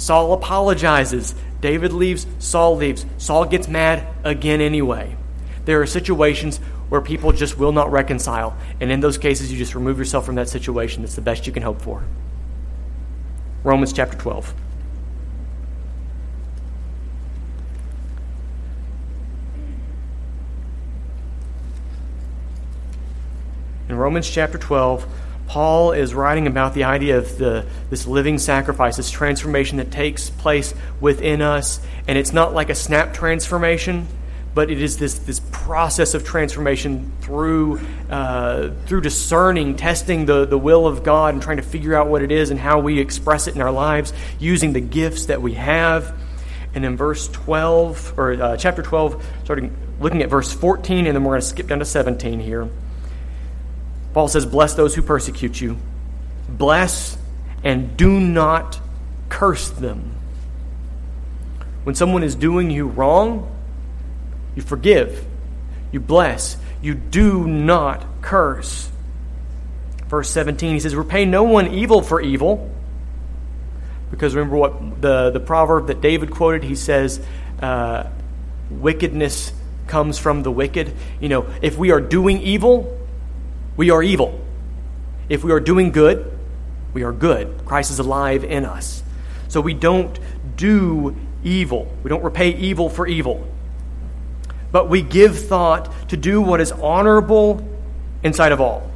Saul 0.00 0.32
apologizes. 0.32 1.34
David 1.60 1.92
leaves. 1.92 2.26
Saul 2.38 2.76
leaves. 2.76 3.04
Saul 3.18 3.44
gets 3.44 3.68
mad 3.68 4.08
again 4.24 4.62
anyway. 4.62 5.14
There 5.66 5.82
are 5.82 5.86
situations 5.86 6.56
where 6.88 7.02
people 7.02 7.32
just 7.32 7.58
will 7.58 7.72
not 7.72 7.92
reconcile. 7.92 8.56
And 8.80 8.90
in 8.90 9.00
those 9.00 9.18
cases, 9.18 9.52
you 9.52 9.58
just 9.58 9.74
remove 9.74 9.98
yourself 9.98 10.24
from 10.24 10.36
that 10.36 10.48
situation. 10.48 11.02
That's 11.02 11.16
the 11.16 11.20
best 11.20 11.46
you 11.46 11.52
can 11.52 11.62
hope 11.62 11.82
for. 11.82 12.02
Romans 13.62 13.92
chapter 13.92 14.16
12. 14.16 14.54
In 23.90 23.96
Romans 23.96 24.30
chapter 24.30 24.56
12, 24.56 25.06
Paul 25.50 25.90
is 25.90 26.14
writing 26.14 26.46
about 26.46 26.74
the 26.74 26.84
idea 26.84 27.18
of 27.18 27.36
the, 27.36 27.66
this 27.90 28.06
living 28.06 28.38
sacrifice, 28.38 28.98
this 28.98 29.10
transformation 29.10 29.78
that 29.78 29.90
takes 29.90 30.30
place 30.30 30.72
within 31.00 31.42
us. 31.42 31.80
And 32.06 32.16
it's 32.16 32.32
not 32.32 32.54
like 32.54 32.70
a 32.70 32.74
snap 32.76 33.12
transformation, 33.12 34.06
but 34.54 34.70
it 34.70 34.80
is 34.80 34.98
this, 34.98 35.18
this 35.18 35.40
process 35.50 36.14
of 36.14 36.24
transformation 36.24 37.10
through, 37.20 37.80
uh, 38.08 38.70
through 38.86 39.00
discerning, 39.00 39.74
testing 39.74 40.24
the, 40.24 40.44
the 40.44 40.56
will 40.56 40.86
of 40.86 41.02
God, 41.02 41.34
and 41.34 41.42
trying 41.42 41.56
to 41.56 41.64
figure 41.64 41.96
out 41.96 42.06
what 42.06 42.22
it 42.22 42.30
is 42.30 42.50
and 42.50 42.60
how 42.60 42.78
we 42.78 43.00
express 43.00 43.48
it 43.48 43.56
in 43.56 43.60
our 43.60 43.72
lives 43.72 44.12
using 44.38 44.72
the 44.72 44.80
gifts 44.80 45.26
that 45.26 45.42
we 45.42 45.54
have. 45.54 46.16
And 46.76 46.84
in 46.84 46.96
verse 46.96 47.26
12, 47.26 48.14
or 48.16 48.40
uh, 48.40 48.56
chapter 48.56 48.82
12, 48.82 49.26
starting 49.42 49.76
looking 49.98 50.22
at 50.22 50.30
verse 50.30 50.52
14, 50.52 51.08
and 51.08 51.16
then 51.16 51.24
we're 51.24 51.32
going 51.32 51.40
to 51.40 51.46
skip 51.48 51.66
down 51.66 51.80
to 51.80 51.84
17 51.84 52.38
here. 52.38 52.68
Paul 54.12 54.28
says, 54.28 54.46
Bless 54.46 54.74
those 54.74 54.94
who 54.94 55.02
persecute 55.02 55.60
you. 55.60 55.78
Bless 56.48 57.16
and 57.62 57.96
do 57.96 58.18
not 58.18 58.80
curse 59.28 59.68
them. 59.70 60.14
When 61.84 61.94
someone 61.94 62.22
is 62.22 62.34
doing 62.34 62.70
you 62.70 62.86
wrong, 62.86 63.56
you 64.54 64.62
forgive, 64.62 65.24
you 65.92 66.00
bless, 66.00 66.56
you 66.82 66.94
do 66.94 67.46
not 67.46 68.04
curse. 68.22 68.90
Verse 70.08 70.28
17, 70.30 70.74
he 70.74 70.80
says, 70.80 70.94
Repay 70.94 71.24
no 71.24 71.44
one 71.44 71.68
evil 71.68 72.02
for 72.02 72.20
evil. 72.20 72.70
Because 74.10 74.34
remember 74.34 74.56
what 74.56 75.00
the, 75.00 75.30
the 75.30 75.40
proverb 75.40 75.86
that 75.86 76.00
David 76.00 76.32
quoted? 76.32 76.64
He 76.64 76.74
says, 76.74 77.24
uh, 77.60 78.08
Wickedness 78.70 79.52
comes 79.86 80.18
from 80.18 80.42
the 80.42 80.50
wicked. 80.50 80.94
You 81.20 81.28
know, 81.28 81.46
if 81.62 81.78
we 81.78 81.90
are 81.90 82.00
doing 82.00 82.40
evil, 82.40 82.99
we 83.80 83.88
are 83.88 84.02
evil. 84.02 84.38
If 85.30 85.42
we 85.42 85.52
are 85.52 85.58
doing 85.58 85.90
good, 85.90 86.30
we 86.92 87.02
are 87.02 87.12
good. 87.12 87.64
Christ 87.64 87.90
is 87.90 87.98
alive 87.98 88.44
in 88.44 88.66
us. 88.66 89.02
So 89.48 89.62
we 89.62 89.72
don't 89.72 90.18
do 90.54 91.16
evil. 91.42 91.90
We 92.02 92.10
don't 92.10 92.22
repay 92.22 92.50
evil 92.50 92.90
for 92.90 93.06
evil. 93.06 93.48
But 94.70 94.90
we 94.90 95.00
give 95.00 95.46
thought 95.46 96.10
to 96.10 96.18
do 96.18 96.42
what 96.42 96.60
is 96.60 96.72
honorable 96.72 97.66
inside 98.22 98.52
of 98.52 98.60
all. 98.60 98.90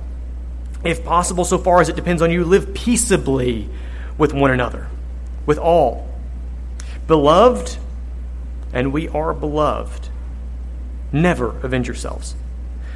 If 0.84 1.02
possible, 1.02 1.46
so 1.46 1.56
far 1.56 1.80
as 1.80 1.88
it 1.88 1.96
depends 1.96 2.20
on 2.20 2.30
you, 2.30 2.44
live 2.44 2.74
peaceably 2.74 3.70
with 4.18 4.34
one 4.34 4.50
another, 4.50 4.88
with 5.46 5.56
all. 5.56 6.06
Beloved, 7.06 7.78
and 8.74 8.92
we 8.92 9.08
are 9.08 9.32
beloved, 9.32 10.10
never 11.10 11.56
avenge 11.60 11.86
yourselves 11.86 12.36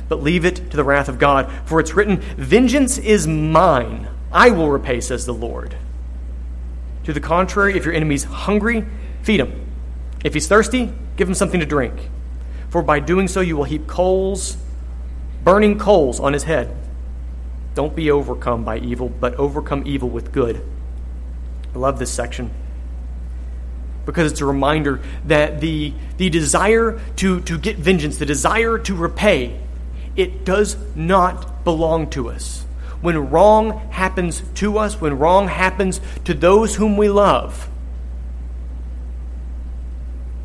but 0.09 0.23
leave 0.23 0.45
it 0.45 0.71
to 0.71 0.77
the 0.77 0.85
wrath 0.85 1.09
of 1.09 1.19
God. 1.19 1.51
For 1.67 1.81
it's 1.81 1.95
written, 1.95 2.19
Vengeance 2.37 2.99
is 2.99 3.27
mine, 3.27 4.09
I 4.33 4.51
will 4.51 4.71
repay, 4.71 5.01
says 5.01 5.27
the 5.27 5.35
Lord. 5.35 5.77
To 7.05 7.13
the 7.13 7.21
contrary, 7.21 7.77
if 7.77 7.85
your 7.85 7.95
enemy's 7.95 8.25
hungry, 8.25 8.85
feed 9.23 9.41
him. 9.41 9.67
If 10.25 10.35
he's 10.35 10.49
thirsty, 10.49 10.93
give 11.17 11.29
him 11.29 11.35
something 11.35 11.61
to 11.61 11.67
drink. 11.67 12.11
For 12.69 12.83
by 12.83 13.01
doing 13.01 13.29
so, 13.29 13.41
you 13.41 13.57
will 13.57 13.65
heap 13.65 13.87
coals, 13.87 14.59
burning 15.43 15.79
coals 15.79 16.21
on 16.21 16.33
his 16.33 16.45
head. 16.45 16.75
Don't 17.75 17.95
be 17.95 18.11
overcome 18.11 18.65
by 18.65 18.79
evil, 18.79 19.09
but 19.09 19.35
overcome 19.37 19.85
evil 19.87 20.09
with 20.09 20.33
good. 20.33 20.63
I 21.75 21.79
love 21.79 21.99
this 21.99 22.11
section 22.11 22.51
because 24.09 24.33
it's 24.33 24.41
a 24.41 24.47
reminder 24.47 25.03
that 25.27 25.61
the, 25.61 25.93
the 26.17 26.31
desire 26.31 26.99
to, 27.17 27.43
to 27.43 27.59
get 27.59 27.77
vengeance, 27.77 28.17
the 28.17 28.25
desire 28.25 28.79
to 28.79 28.95
repay, 28.95 29.61
it 30.19 30.45
does 30.45 30.77
not 30.97 31.65
belong 31.65 32.11
to 32.11 32.29
us. 32.29 32.67
When 33.01 33.31
wrong 33.31 33.79
happens 33.91 34.43
to 34.57 34.77
us, 34.77 35.01
when 35.01 35.17
wrong 35.17 35.47
happens 35.47 36.01
to 36.25 36.35
those 36.35 36.75
whom 36.75 36.97
we 36.97 37.09
love, 37.09 37.71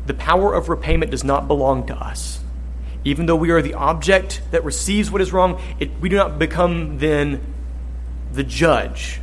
the 0.06 0.14
power 0.14 0.54
of 0.54 0.68
repayment 0.68 1.10
does 1.10 1.24
not 1.24 1.48
belong 1.48 1.86
to 1.88 1.96
us. 1.96 2.40
Even 3.02 3.26
though 3.26 3.36
we 3.36 3.50
are 3.50 3.60
the 3.60 3.74
object 3.74 4.42
that 4.52 4.64
receives 4.64 5.10
what 5.10 5.20
is 5.20 5.32
wrong, 5.32 5.60
it, 5.80 5.90
we 6.00 6.08
do 6.08 6.16
not 6.16 6.38
become 6.38 6.98
then 6.98 7.44
the 8.32 8.44
judge 8.44 9.20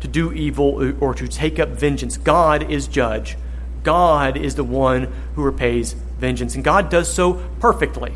to 0.00 0.08
do 0.08 0.32
evil 0.32 0.94
or 1.00 1.14
to 1.14 1.28
take 1.28 1.60
up 1.60 1.68
vengeance. 1.68 2.16
God 2.16 2.70
is 2.70 2.88
judge. 2.88 3.36
God 3.84 4.36
is 4.36 4.56
the 4.56 4.64
one 4.64 5.12
who 5.36 5.44
repays 5.44 5.92
vengeance. 5.92 6.56
And 6.56 6.64
God 6.64 6.90
does 6.90 7.12
so 7.12 7.34
perfectly. 7.60 8.14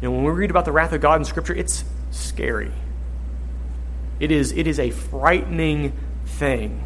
You 0.00 0.08
know, 0.08 0.14
when 0.14 0.24
we 0.24 0.30
read 0.30 0.50
about 0.50 0.64
the 0.64 0.72
wrath 0.72 0.92
of 0.92 1.00
God 1.00 1.20
in 1.20 1.24
Scripture, 1.24 1.54
it's 1.54 1.84
scary. 2.10 2.72
It 4.20 4.30
is, 4.30 4.52
it 4.52 4.66
is 4.66 4.78
a 4.78 4.90
frightening 4.90 5.92
thing. 6.24 6.84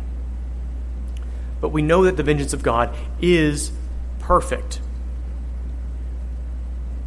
But 1.61 1.69
we 1.71 1.83
know 1.83 2.05
that 2.05 2.17
the 2.17 2.23
vengeance 2.23 2.53
of 2.53 2.63
God 2.63 2.95
is 3.21 3.73
perfect. 4.19 4.81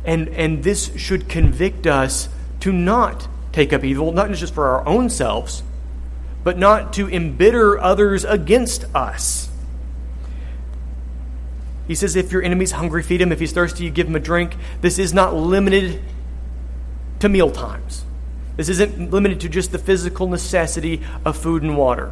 And, 0.03 0.29
and 0.29 0.63
this 0.63 0.95
should 0.95 1.27
convict 1.27 1.87
us 1.87 2.29
to 2.61 2.71
not 2.71 3.27
take 3.51 3.73
up 3.73 3.83
evil, 3.83 4.11
not 4.11 4.31
just 4.31 4.53
for 4.53 4.67
our 4.67 4.87
own 4.87 5.09
selves, 5.09 5.63
but 6.43 6.57
not 6.57 6.93
to 6.93 7.09
embitter 7.09 7.79
others 7.79 8.23
against 8.23 8.85
us. 8.95 9.49
He 11.87 11.95
says, 11.95 12.15
if 12.15 12.31
your 12.31 12.41
enemy's 12.41 12.71
hungry, 12.71 13.03
feed 13.03 13.21
him. 13.21 13.31
If 13.31 13.39
he's 13.39 13.51
thirsty, 13.51 13.83
you 13.83 13.91
give 13.91 14.07
him 14.07 14.15
a 14.15 14.19
drink. 14.19 14.55
This 14.81 14.97
is 14.97 15.13
not 15.13 15.35
limited 15.35 16.01
to 17.19 17.29
meal 17.29 17.51
times. 17.51 18.05
This 18.57 18.69
isn't 18.69 19.11
limited 19.11 19.41
to 19.41 19.49
just 19.49 19.71
the 19.71 19.77
physical 19.77 20.27
necessity 20.27 21.01
of 21.23 21.37
food 21.37 21.61
and 21.61 21.77
water. 21.77 22.11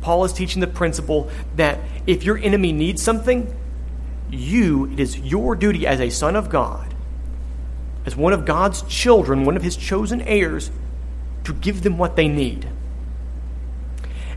Paul 0.00 0.24
is 0.24 0.32
teaching 0.32 0.60
the 0.60 0.66
principle 0.66 1.30
that 1.56 1.78
if 2.06 2.24
your 2.24 2.38
enemy 2.38 2.72
needs 2.72 3.02
something, 3.02 3.54
you, 4.30 4.86
it 4.92 5.00
is 5.00 5.18
your 5.18 5.56
duty 5.56 5.86
as 5.86 6.00
a 6.00 6.10
son 6.10 6.36
of 6.36 6.50
God, 6.50 6.94
as 8.04 8.14
one 8.14 8.32
of 8.32 8.44
God's 8.44 8.82
children, 8.82 9.44
one 9.44 9.56
of 9.56 9.62
his 9.62 9.76
chosen 9.76 10.20
heirs, 10.22 10.70
to 11.44 11.54
give 11.54 11.82
them 11.82 11.96
what 11.96 12.16
they 12.16 12.28
need 12.28 12.68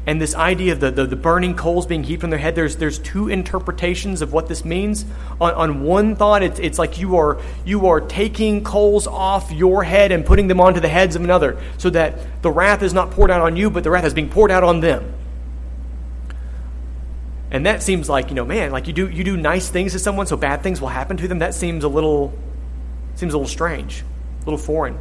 and 0.07 0.19
this 0.19 0.33
idea 0.33 0.73
of 0.73 0.79
the, 0.79 0.89
the, 0.89 1.05
the, 1.05 1.15
burning 1.15 1.55
coals 1.55 1.85
being 1.85 2.03
heaped 2.03 2.23
on 2.23 2.31
their 2.31 2.39
head, 2.39 2.55
there's, 2.55 2.77
there's 2.77 2.97
two 2.97 3.29
interpretations 3.29 4.23
of 4.23 4.33
what 4.33 4.47
this 4.47 4.65
means. 4.65 5.05
On, 5.39 5.53
on 5.53 5.83
one 5.83 6.15
thought, 6.15 6.41
it's, 6.41 6.59
it's 6.59 6.79
like 6.79 6.99
you 6.99 7.17
are, 7.17 7.39
you 7.65 7.85
are 7.85 8.01
taking 8.01 8.63
coals 8.63 9.05
off 9.05 9.51
your 9.51 9.83
head 9.83 10.11
and 10.11 10.25
putting 10.25 10.47
them 10.47 10.59
onto 10.59 10.79
the 10.79 10.87
heads 10.87 11.15
of 11.15 11.23
another, 11.23 11.61
so 11.77 11.91
that 11.91 12.41
the 12.41 12.49
wrath 12.49 12.81
is 12.81 12.95
not 12.95 13.11
poured 13.11 13.29
out 13.29 13.41
on 13.41 13.55
you, 13.55 13.69
but 13.69 13.83
the 13.83 13.91
wrath 13.91 14.05
is 14.05 14.13
being 14.15 14.29
poured 14.29 14.49
out 14.49 14.63
on 14.63 14.79
them. 14.79 15.13
And 17.51 17.67
that 17.67 17.83
seems 17.83 18.09
like, 18.09 18.29
you 18.29 18.35
know, 18.35 18.45
man, 18.45 18.71
like 18.71 18.87
you 18.87 18.93
do, 18.93 19.07
you 19.07 19.23
do 19.23 19.37
nice 19.37 19.69
things 19.69 19.91
to 19.91 19.99
someone, 19.99 20.25
so 20.25 20.35
bad 20.35 20.63
things 20.63 20.81
will 20.81 20.87
happen 20.87 21.17
to 21.17 21.27
them. 21.27 21.39
That 21.39 21.53
seems 21.53 21.83
a 21.83 21.89
little, 21.89 22.33
seems 23.13 23.35
a 23.35 23.37
little 23.37 23.47
strange, 23.47 24.03
a 24.41 24.45
little 24.45 24.57
foreign. 24.57 24.97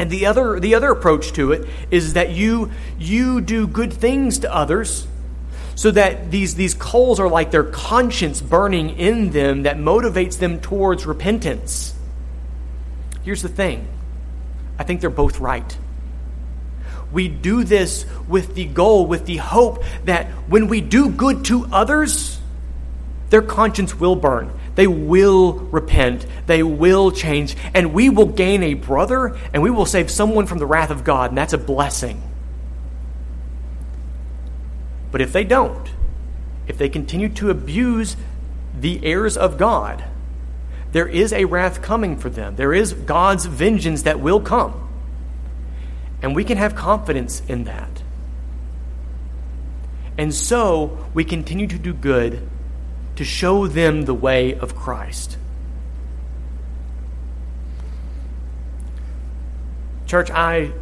And 0.00 0.08
the 0.08 0.24
other, 0.24 0.58
the 0.58 0.76
other 0.76 0.90
approach 0.90 1.34
to 1.34 1.52
it 1.52 1.68
is 1.90 2.14
that 2.14 2.30
you, 2.30 2.70
you 2.98 3.42
do 3.42 3.66
good 3.66 3.92
things 3.92 4.38
to 4.38 4.50
others 4.54 5.06
so 5.74 5.90
that 5.90 6.30
these, 6.30 6.54
these 6.54 6.72
coals 6.72 7.20
are 7.20 7.28
like 7.28 7.50
their 7.50 7.64
conscience 7.64 8.40
burning 8.40 8.96
in 8.98 9.28
them 9.28 9.64
that 9.64 9.76
motivates 9.76 10.38
them 10.38 10.58
towards 10.58 11.04
repentance. 11.04 11.94
Here's 13.24 13.42
the 13.42 13.50
thing 13.50 13.86
I 14.78 14.84
think 14.84 15.02
they're 15.02 15.10
both 15.10 15.38
right. 15.38 15.76
We 17.12 17.28
do 17.28 17.62
this 17.62 18.06
with 18.26 18.54
the 18.54 18.64
goal, 18.64 19.04
with 19.04 19.26
the 19.26 19.36
hope 19.36 19.84
that 20.06 20.28
when 20.48 20.68
we 20.68 20.80
do 20.80 21.10
good 21.10 21.44
to 21.44 21.66
others, 21.70 22.40
their 23.28 23.42
conscience 23.42 23.94
will 23.94 24.16
burn. 24.16 24.50
They 24.80 24.86
will 24.86 25.52
repent. 25.52 26.24
They 26.46 26.62
will 26.62 27.12
change. 27.12 27.54
And 27.74 27.92
we 27.92 28.08
will 28.08 28.24
gain 28.24 28.62
a 28.62 28.72
brother 28.72 29.36
and 29.52 29.62
we 29.62 29.68
will 29.68 29.84
save 29.84 30.10
someone 30.10 30.46
from 30.46 30.56
the 30.56 30.64
wrath 30.64 30.88
of 30.88 31.04
God. 31.04 31.30
And 31.30 31.36
that's 31.36 31.52
a 31.52 31.58
blessing. 31.58 32.22
But 35.12 35.20
if 35.20 35.34
they 35.34 35.44
don't, 35.44 35.86
if 36.66 36.78
they 36.78 36.88
continue 36.88 37.28
to 37.28 37.50
abuse 37.50 38.16
the 38.74 39.04
heirs 39.04 39.36
of 39.36 39.58
God, 39.58 40.02
there 40.92 41.06
is 41.06 41.34
a 41.34 41.44
wrath 41.44 41.82
coming 41.82 42.16
for 42.16 42.30
them. 42.30 42.56
There 42.56 42.72
is 42.72 42.94
God's 42.94 43.44
vengeance 43.44 44.00
that 44.04 44.18
will 44.18 44.40
come. 44.40 44.88
And 46.22 46.34
we 46.34 46.42
can 46.42 46.56
have 46.56 46.74
confidence 46.74 47.42
in 47.48 47.64
that. 47.64 48.02
And 50.16 50.34
so 50.34 51.06
we 51.12 51.22
continue 51.22 51.66
to 51.66 51.78
do 51.78 51.92
good 51.92 52.48
to 53.20 53.24
show 53.26 53.66
them 53.66 54.06
the 54.06 54.14
way 54.14 54.54
of 54.54 54.74
Christ. 54.74 55.36
Church, 60.06 60.30
I 60.30 60.72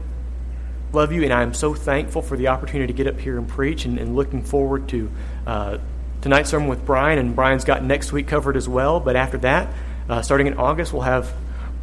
love 0.93 1.11
you 1.11 1.25
and 1.25 1.33
I'm 1.33 1.53
so 1.53 1.75
thankful 1.75 2.23
for 2.23 2.37
the 2.37 2.47
opportunity 2.47 2.93
to 2.93 2.97
get 2.97 3.13
up 3.13 3.19
here 3.19 3.39
and 3.39 3.49
preach 3.49 3.87
and, 3.87 3.99
and 3.99 4.15
looking 4.15 4.45
forward 4.45 4.89
to 4.91 5.11
uh, 5.49 5.79
tonight's 6.21 6.51
sermon 6.51 6.69
with 6.69 6.87
Brian. 6.87 7.19
And 7.19 7.35
Brian's 7.35 7.65
got 7.65 7.83
next 7.83 8.13
week 8.13 8.29
covered 8.29 8.57
as 8.57 8.69
well. 8.69 9.01
But 9.01 9.17
after 9.17 9.39
that, 9.39 9.75
uh, 10.09 10.23
starting 10.23 10.47
in 10.47 10.55
August, 10.55 10.93
we'll 10.93 11.03
have 11.03 11.35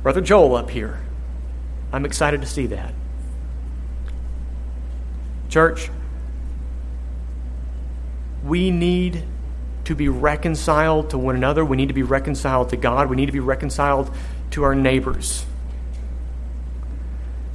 Brother 0.03 0.21
Joel 0.21 0.55
up 0.55 0.69
here. 0.69 1.01
I'm 1.91 2.05
excited 2.05 2.39
to 2.39 2.47
see 2.47 2.67
that. 2.67 2.93
Church, 5.49 5.89
we 8.45 8.71
need 8.71 9.25
to 9.85 9.95
be 9.95 10.09
reconciled 10.09 11.11
to 11.11 11.17
one 11.17 11.35
another. 11.35 11.63
We 11.63 11.77
need 11.77 11.87
to 11.87 11.93
be 11.93 12.03
reconciled 12.03 12.69
to 12.69 12.77
God. 12.77 13.09
We 13.09 13.15
need 13.15 13.27
to 13.27 13.31
be 13.31 13.39
reconciled 13.39 14.13
to 14.51 14.63
our 14.63 14.75
neighbors. 14.75 15.45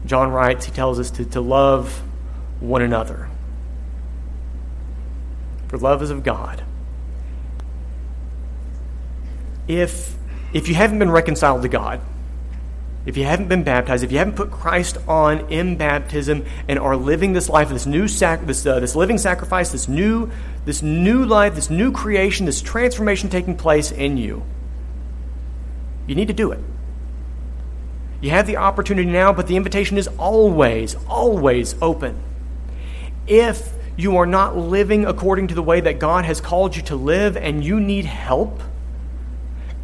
John 0.07 0.31
writes, 0.31 0.67
he 0.67 0.73
tells 0.73 0.99
us 0.99 1.11
to, 1.13 1.25
to 1.27 1.41
love 1.41 2.03
one 2.61 2.83
another. 2.83 3.29
For 5.69 5.79
love 5.79 6.03
is 6.03 6.11
of 6.11 6.25
God. 6.25 6.65
If, 9.69 10.17
if 10.53 10.69
you 10.69 10.75
haven't 10.75 10.99
been 10.99 11.11
reconciled 11.11 11.63
to 11.63 11.69
God, 11.69 12.01
if 13.07 13.17
you 13.17 13.25
haven't 13.25 13.49
been 13.49 13.63
baptized, 13.63 14.05
if 14.05 14.13
you 14.13 14.19
haven't 14.19 14.37
put 14.37 14.51
Christ 14.51 14.99
on 15.09 15.51
in 15.51 15.77
baptism 15.77 16.45
and 16.69 16.79
are 16.79 16.97
living 16.97 17.33
this 17.33 17.49
life, 17.49 17.71
this 17.71 17.87
new 17.87 18.07
sac- 18.07 18.45
this, 18.45 18.67
uh, 18.67 18.79
this 18.79 18.95
living 18.95 19.17
sacrifice, 19.17 19.71
this 19.71 19.89
new, 19.89 20.31
this 20.67 20.83
new 20.83 21.25
life, 21.25 21.55
this 21.55 21.71
new 21.71 21.93
creation, 21.93 22.45
this 22.45 22.61
transformation 22.61 23.31
taking 23.31 23.57
place 23.57 23.91
in 23.91 24.19
you, 24.19 24.43
you 26.07 26.15
need 26.15 26.29
to 26.29 26.35
do 26.35 26.53
it. 26.53 26.61
You 28.21 28.31
have 28.31 28.47
the 28.47 28.59
opportunity 28.59 29.09
now, 29.09 29.33
but 29.33 29.47
the 29.47 29.57
invitation 29.57 29.97
is 29.97 30.07
always, 30.19 30.95
always 31.09 31.75
open. 31.81 32.23
If 33.27 33.73
you 33.97 34.19
are 34.19 34.27
not 34.27 34.59
living 34.59 35.07
according 35.07 35.49
to 35.49 35.55
the 35.55 35.63
way 35.63 35.81
that 35.81 35.99
God 35.99 36.27
has 36.27 36.41
called 36.41 36.77
you 36.77 36.83
to 36.83 36.97
live 36.97 37.37
and 37.39 37.65
you 37.65 37.81
need 37.81 38.05
help, 38.05 38.63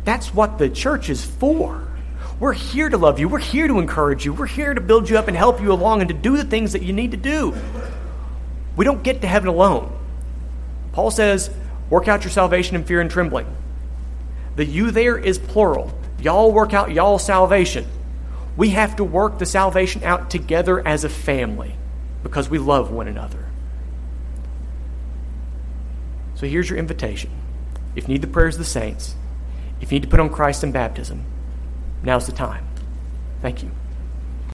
that's 0.05 0.35
what 0.35 0.59
the 0.59 0.69
church 0.69 1.09
is 1.09 1.25
for. 1.25 1.87
We're 2.39 2.53
here 2.53 2.89
to 2.89 2.99
love 2.99 3.18
you. 3.18 3.28
We're 3.28 3.39
here 3.39 3.66
to 3.66 3.78
encourage 3.78 4.26
you. 4.26 4.32
We're 4.34 4.47
here 4.47 4.74
to 4.74 4.80
build 4.80 5.09
you 5.09 5.16
up 5.16 5.28
and 5.28 5.37
help 5.37 5.61
you 5.61 5.72
along 5.72 6.03
and 6.03 6.09
to 6.09 6.14
do 6.14 6.37
the 6.37 6.45
things 6.45 6.72
that 6.72 6.82
you 6.82 6.93
need 6.93 7.12
to 7.12 7.16
do. 7.16 7.57
We 8.76 8.84
don't 8.84 9.03
get 9.03 9.22
to 9.22 9.26
heaven 9.26 9.49
alone. 9.49 9.99
Paul 10.93 11.11
says, 11.11 11.51
work 11.89 12.09
out 12.09 12.24
your 12.24 12.30
salvation 12.30 12.76
in 12.76 12.84
fear 12.84 13.01
and 13.01 13.11
trembling. 13.11 13.47
The 14.57 14.66
you 14.66 14.91
there 14.91 15.16
is 15.16 15.39
plural. 15.39 15.93
Y'all 16.20 16.53
work 16.53 16.74
out 16.74 16.93
y'all 16.93 17.18
salvation. 17.18 17.87
We 18.57 18.70
have 18.70 18.97
to 18.97 19.05
work 19.05 19.39
the 19.39 19.47
salvation 19.47 20.03
out 20.03 20.30
together 20.30 20.87
as 20.87 21.05
a 21.05 21.09
family 21.09 21.74
because 22.22 22.49
we 22.49 22.59
love 22.59 22.91
one 22.91 23.09
another. 23.09 23.45
So 26.34 26.47
here's 26.47 26.68
your 26.68 26.78
invitation. 26.78 27.30
If 27.95 28.09
you 28.09 28.14
need 28.14 28.22
the 28.22 28.28
prayers 28.28 28.57
of 28.57 28.59
the 28.59 28.64
saints, 28.64 29.14
if 29.80 29.91
you 29.91 29.99
need 29.99 30.05
to 30.05 30.11
put 30.11 30.20
on 30.20 30.28
Christ 30.28 30.64
in 30.64 30.72
baptism, 30.72 31.24
now's 32.03 32.26
the 32.26 32.32
time. 32.32 32.66
Thank 33.42 33.62
you. 33.62 33.70